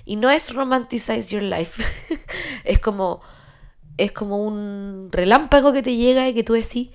[0.05, 1.84] Y no es romanticize your life,
[2.64, 3.20] es como,
[3.96, 6.90] es como un relámpago que te llega y que tú decís,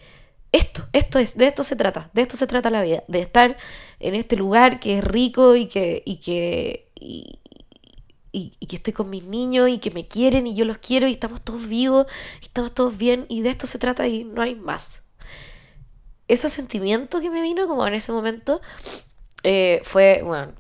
[0.52, 3.58] esto, esto es, de esto se trata, de esto se trata la vida, de estar
[4.00, 7.39] en este lugar que es rico y que, y que, y,
[8.68, 11.41] que estoy con mis niños y que me quieren y yo los quiero y estamos
[11.41, 12.06] todos vivos
[12.41, 15.04] y estamos todos bien y de esto se trata y no hay más,
[16.28, 18.62] ese sentimiento que me vino como en ese momento
[19.43, 20.54] eh, fue, bueno,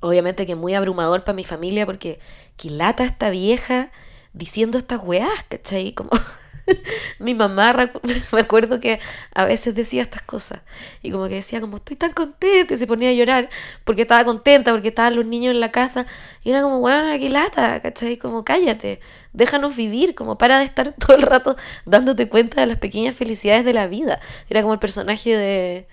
[0.00, 2.20] obviamente que muy abrumador para mi familia porque
[2.56, 3.90] que lata esta vieja
[4.32, 5.92] diciendo estas weás, ¿cachai?
[5.92, 6.10] Como
[7.18, 7.90] mi mamá,
[8.32, 9.00] me acuerdo que
[9.34, 10.60] a veces decía estas cosas
[11.02, 13.48] y como que decía como estoy tan contenta y se ponía a llorar
[13.84, 16.06] porque estaba contenta, porque estaban los niños en la casa
[16.44, 18.16] y era como, bueno, qué lata, ¿cachai?
[18.16, 19.00] Como cállate,
[19.32, 23.64] déjanos vivir, como para de estar todo el rato dándote cuenta de las pequeñas felicidades
[23.64, 24.20] de la vida.
[24.48, 25.88] Era como el personaje de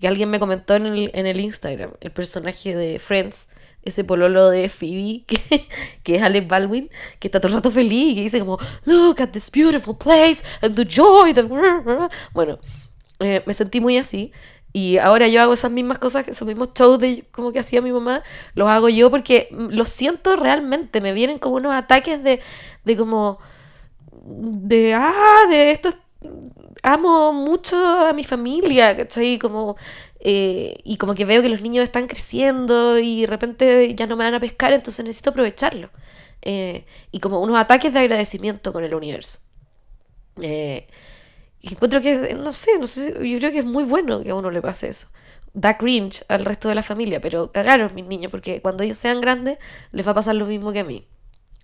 [0.00, 3.48] que alguien me comentó en el, en el Instagram, el personaje de Friends
[3.86, 5.66] ese pololo de Phoebe, que,
[6.02, 9.22] que es Alec Baldwin, que está todo el rato feliz y que dice como, look
[9.22, 11.46] at this beautiful place and the joy that...
[12.34, 12.58] Bueno,
[13.20, 14.32] eh, me sentí muy así.
[14.72, 17.92] Y ahora yo hago esas mismas cosas, esos mismos shows de, como que hacía mi
[17.92, 18.22] mamá,
[18.54, 22.40] los hago yo porque lo siento realmente, me vienen como unos ataques de,
[22.84, 23.38] de como,
[24.12, 25.88] de, ah, de esto,
[26.82, 27.76] amo mucho
[28.06, 29.38] a mi familia, ¿cachai?
[29.38, 29.76] Como
[30.20, 34.16] eh, y como que veo que los niños están creciendo y de repente ya no
[34.16, 35.90] me van a pescar, entonces necesito aprovecharlo.
[36.42, 39.40] Eh, y como unos ataques de agradecimiento con el universo.
[40.40, 40.86] Eh,
[41.60, 44.34] y encuentro que, no sé, no sé, yo creo que es muy bueno que a
[44.34, 45.08] uno le pase eso.
[45.54, 49.20] Da cringe al resto de la familia, pero cagaron mis niños, porque cuando ellos sean
[49.20, 49.58] grandes
[49.92, 51.06] les va a pasar lo mismo que a mí.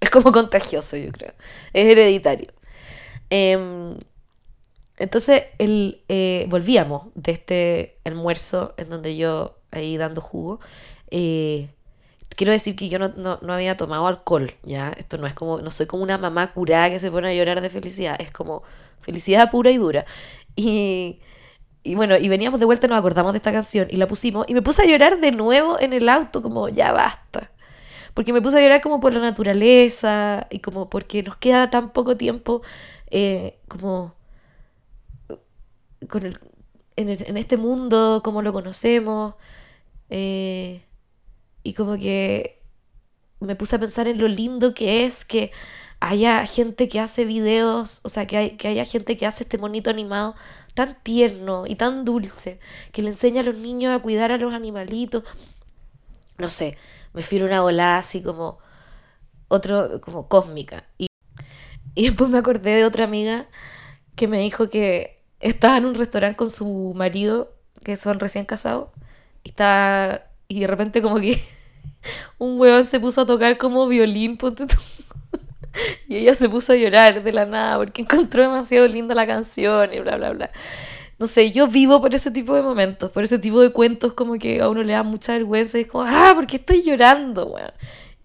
[0.01, 1.33] Es como contagioso, yo creo.
[1.73, 2.53] Es hereditario.
[3.31, 3.97] Em,
[5.03, 10.61] entonces el, eh, volvíamos de este almuerzo en donde yo ahí dando jugo.
[11.11, 11.71] Eh,
[12.37, 14.93] quiero decir que yo no, no, había tomado alcohol, ¿ya?
[14.97, 17.61] Esto no es como, no soy como una mamá curada que se pone a llorar
[17.61, 18.63] de felicidad, es como
[19.01, 20.05] felicidad pura y dura.
[20.55, 21.19] Y,
[21.83, 24.55] y bueno, y veníamos de vuelta, nos acordamos de esta canción y la pusimos y
[24.55, 27.51] me puse a llorar de nuevo en el auto, como ya basta.
[28.15, 31.91] Porque me puse a llorar como por la naturaleza y como porque nos queda tan
[31.91, 32.63] poco tiempo,
[33.11, 34.15] eh, como
[36.09, 36.39] con el,
[36.97, 39.35] en, este mundo como lo conocemos.
[40.11, 40.85] Eh,
[41.63, 42.61] y como que
[43.41, 45.53] me puse a pensar en lo lindo que es que
[46.01, 49.59] haya gente que hace videos, o sea, que, hay, que haya gente que hace este
[49.59, 50.35] monito animado
[50.75, 52.59] tan tierno y tan dulce,
[52.93, 55.23] que le enseña a los niños a cuidar a los animalitos.
[56.39, 56.77] No sé,
[57.13, 58.59] me fui una volada así como
[59.49, 60.85] otro, como cósmica.
[60.99, 61.07] Y,
[61.95, 63.49] y después me acordé de otra amiga
[64.17, 67.53] que me dijo que estaba en un restaurante con su marido,
[67.85, 68.89] que son recién casados,
[69.45, 71.43] y estaba, y de repente como que
[72.39, 74.39] un huevón se puso a tocar como violín,
[76.09, 79.93] y ella se puso a llorar de la nada porque encontró demasiado linda la canción
[79.93, 80.51] y bla, bla, bla.
[81.19, 84.35] No sé, yo vivo por ese tipo de momentos, por ese tipo de cuentos como
[84.39, 87.47] que a uno le da mucha vergüenza y es como, ah, ¿por qué estoy llorando,
[87.47, 87.73] weón?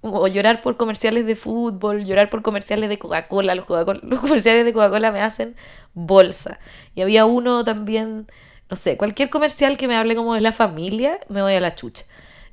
[0.02, 3.56] O llorar por comerciales de fútbol, llorar por comerciales de Coca-Cola.
[3.56, 3.68] Los,
[4.04, 5.56] los comerciales de Coca-Cola me hacen
[5.94, 6.60] bolsa.
[6.96, 8.28] Y había uno también,
[8.70, 11.76] no sé, cualquier comercial que me hable como de la familia, me voy a la
[11.76, 12.06] chucha.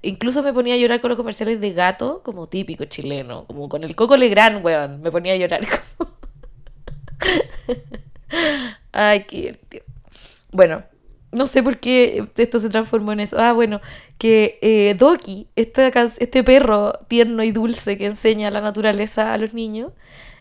[0.02, 3.84] Incluso me ponía a llorar con los comerciales de gato, como típico chileno, como con
[3.84, 5.00] el Coco Legrand, weón.
[5.00, 5.66] Me ponía a llorar.
[8.92, 9.84] Ay, qué divertido.
[10.52, 10.84] Bueno,
[11.34, 13.38] no sé por qué esto se transformó en eso.
[13.40, 13.80] Ah, bueno,
[14.18, 19.52] que eh, Doki, este, este perro tierno y dulce que enseña la naturaleza a los
[19.54, 19.92] niños,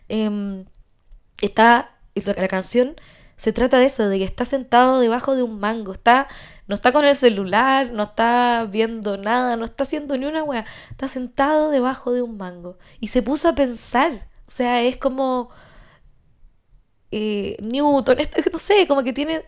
[0.08, 0.64] eh,
[1.40, 2.96] está, la canción
[3.36, 6.28] se trata de eso, de que está sentado debajo de un mango, está,
[6.68, 10.64] no está con el celular, no está viendo nada, no está haciendo ni una wea,
[10.90, 12.78] está sentado debajo de un mango.
[13.00, 15.50] Y se puso a pensar, o sea, es como...
[17.10, 18.16] Eh, Newton,
[18.52, 19.44] no sé, como que tiene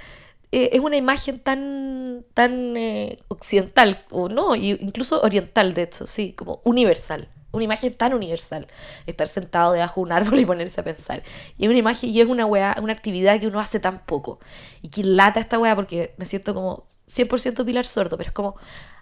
[0.52, 6.32] eh, es una imagen tan, tan eh, occidental, o no, incluso oriental, de hecho, sí,
[6.32, 7.28] como universal.
[7.52, 8.66] Una imagen tan universal.
[9.06, 11.22] Estar sentado debajo de un árbol y ponerse a pensar.
[11.56, 14.38] Y es una imagen, y es una weá, una actividad que uno hace tan poco.
[14.82, 18.56] Y que lata esta weá porque me siento como 100% pilar sordo, pero es como,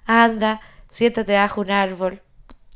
[0.06, 2.22] anda, siéntate debajo de un árbol,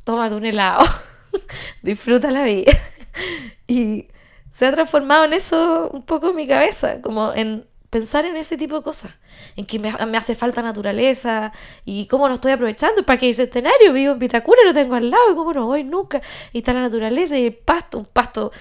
[0.03, 0.85] tómate un helado,
[1.81, 2.73] disfruta la vida.
[3.67, 4.07] y
[4.51, 8.75] se ha transformado en eso un poco mi cabeza, como en pensar en ese tipo
[8.75, 9.11] de cosas,
[9.55, 11.51] en que me, hace falta naturaleza
[11.85, 15.09] y cómo no estoy aprovechando, para que ese escenario vivo en Vitacura, lo tengo al
[15.09, 16.21] lado y cómo no voy nunca,
[16.53, 18.51] y está la naturaleza y el pasto, un pasto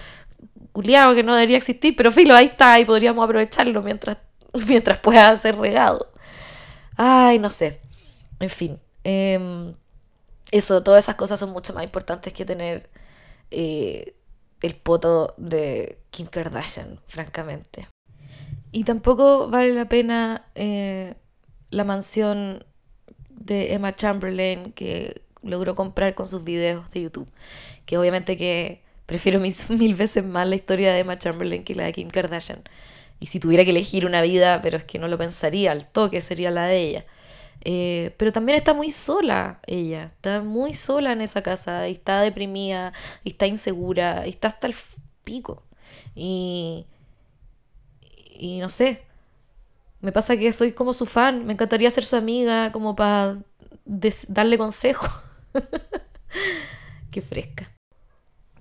[0.73, 4.19] culiado que no debería existir, pero filo, ahí está y podríamos aprovecharlo mientras,
[4.67, 6.11] mientras pueda ser regado.
[6.97, 7.81] Ay, no sé,
[8.41, 9.75] en fin, em,
[10.51, 12.89] eso, todas esas cosas son mucho más importantes que tener
[13.51, 14.15] eh,
[14.63, 17.89] el poto de Kim Kardashian, francamente.
[18.71, 21.15] Y tampoco vale la pena eh,
[21.71, 22.65] la mansión
[23.31, 27.31] de Emma Chamberlain que logró comprar con sus videos de YouTube.
[27.87, 29.41] Que obviamente que prefiero
[29.71, 32.63] mil, veces más la historia de Emma Chamberlain que la de Kim Kardashian.
[33.21, 36.21] Y si tuviera que elegir una vida, pero es que no lo pensaría, al toque
[36.21, 37.05] sería la de ella.
[37.63, 42.21] Eh, pero también está muy sola ella, está muy sola en esa casa, y está
[42.21, 42.93] deprimida,
[43.25, 44.75] y está insegura, y está hasta el
[45.25, 45.65] pico.
[46.15, 46.87] Y,
[48.39, 49.03] y no sé,
[50.01, 53.39] me pasa que soy como su fan, me encantaría ser su amiga, como para
[54.29, 55.09] darle consejo.
[57.11, 57.73] Qué fresca.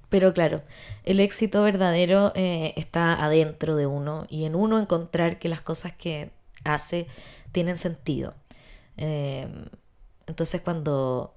[0.10, 0.64] Pero claro,
[1.04, 5.94] el éxito verdadero eh, está adentro de uno y en uno encontrar que las cosas
[5.94, 6.32] que
[6.64, 7.08] hace
[7.52, 8.34] tienen sentido.
[8.96, 9.66] Em,
[10.26, 11.36] entonces cuando,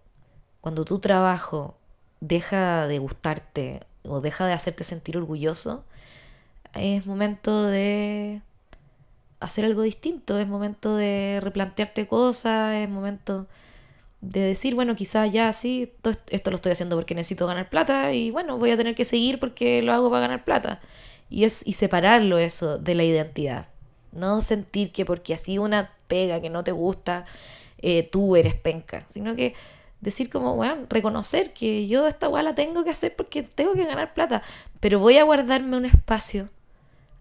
[0.61, 1.77] cuando tu trabajo
[2.21, 5.85] deja de gustarte o deja de hacerte sentir orgulloso,
[6.75, 8.43] es momento de
[9.41, 13.47] hacer algo distinto, es momento de replantearte cosas, es momento
[14.21, 15.93] de decir, bueno, quizás ya sí,
[16.29, 19.39] esto lo estoy haciendo porque necesito ganar plata y bueno, voy a tener que seguir
[19.39, 20.81] porque lo hago para ganar plata.
[21.31, 23.69] Y, es, y separarlo eso de la identidad.
[24.13, 27.25] No sentir que porque así una pega que no te gusta,
[27.79, 29.55] eh, tú eres penca, sino que
[30.01, 33.85] decir como, bueno, reconocer que yo esta weá la tengo que hacer porque tengo que
[33.85, 34.43] ganar plata,
[34.81, 36.49] pero voy a guardarme un espacio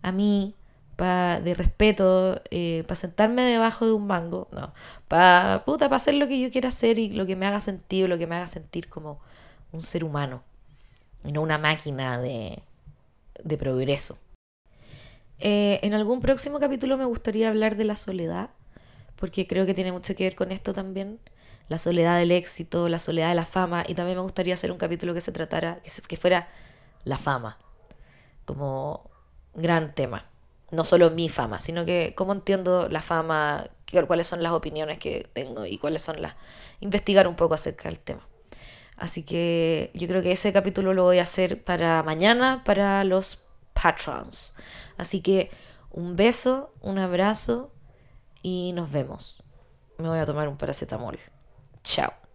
[0.01, 0.55] a mí
[0.99, 4.73] de respeto, eh, para sentarme debajo de un mango, no,
[5.07, 8.07] para puta, para hacer lo que yo quiera hacer y lo que me haga sentido,
[8.07, 9.21] lo que me haga sentir como
[9.71, 10.43] un ser humano
[11.23, 12.61] y no una máquina de,
[13.43, 14.17] de progreso.
[15.39, 18.49] Eh, en algún próximo capítulo me gustaría hablar de la soledad,
[19.15, 21.19] porque creo que tiene mucho que ver con esto también.
[21.69, 24.77] La soledad del éxito, la soledad de la fama, y también me gustaría hacer un
[24.77, 26.49] capítulo que se tratara, que fuera
[27.05, 27.57] la fama,
[28.45, 29.08] como
[29.53, 30.29] gran tema
[30.71, 33.65] no solo mi fama, sino que cómo entiendo la fama,
[34.07, 36.35] cuáles son las opiniones que tengo y cuáles son las...
[36.79, 38.27] investigar un poco acerca del tema.
[38.95, 43.43] Así que yo creo que ese capítulo lo voy a hacer para mañana, para los
[43.73, 44.55] patrons.
[44.97, 45.49] Así que
[45.89, 47.71] un beso, un abrazo
[48.43, 49.43] y nos vemos.
[49.97, 51.19] Me voy a tomar un paracetamol.
[51.83, 52.28] Chao.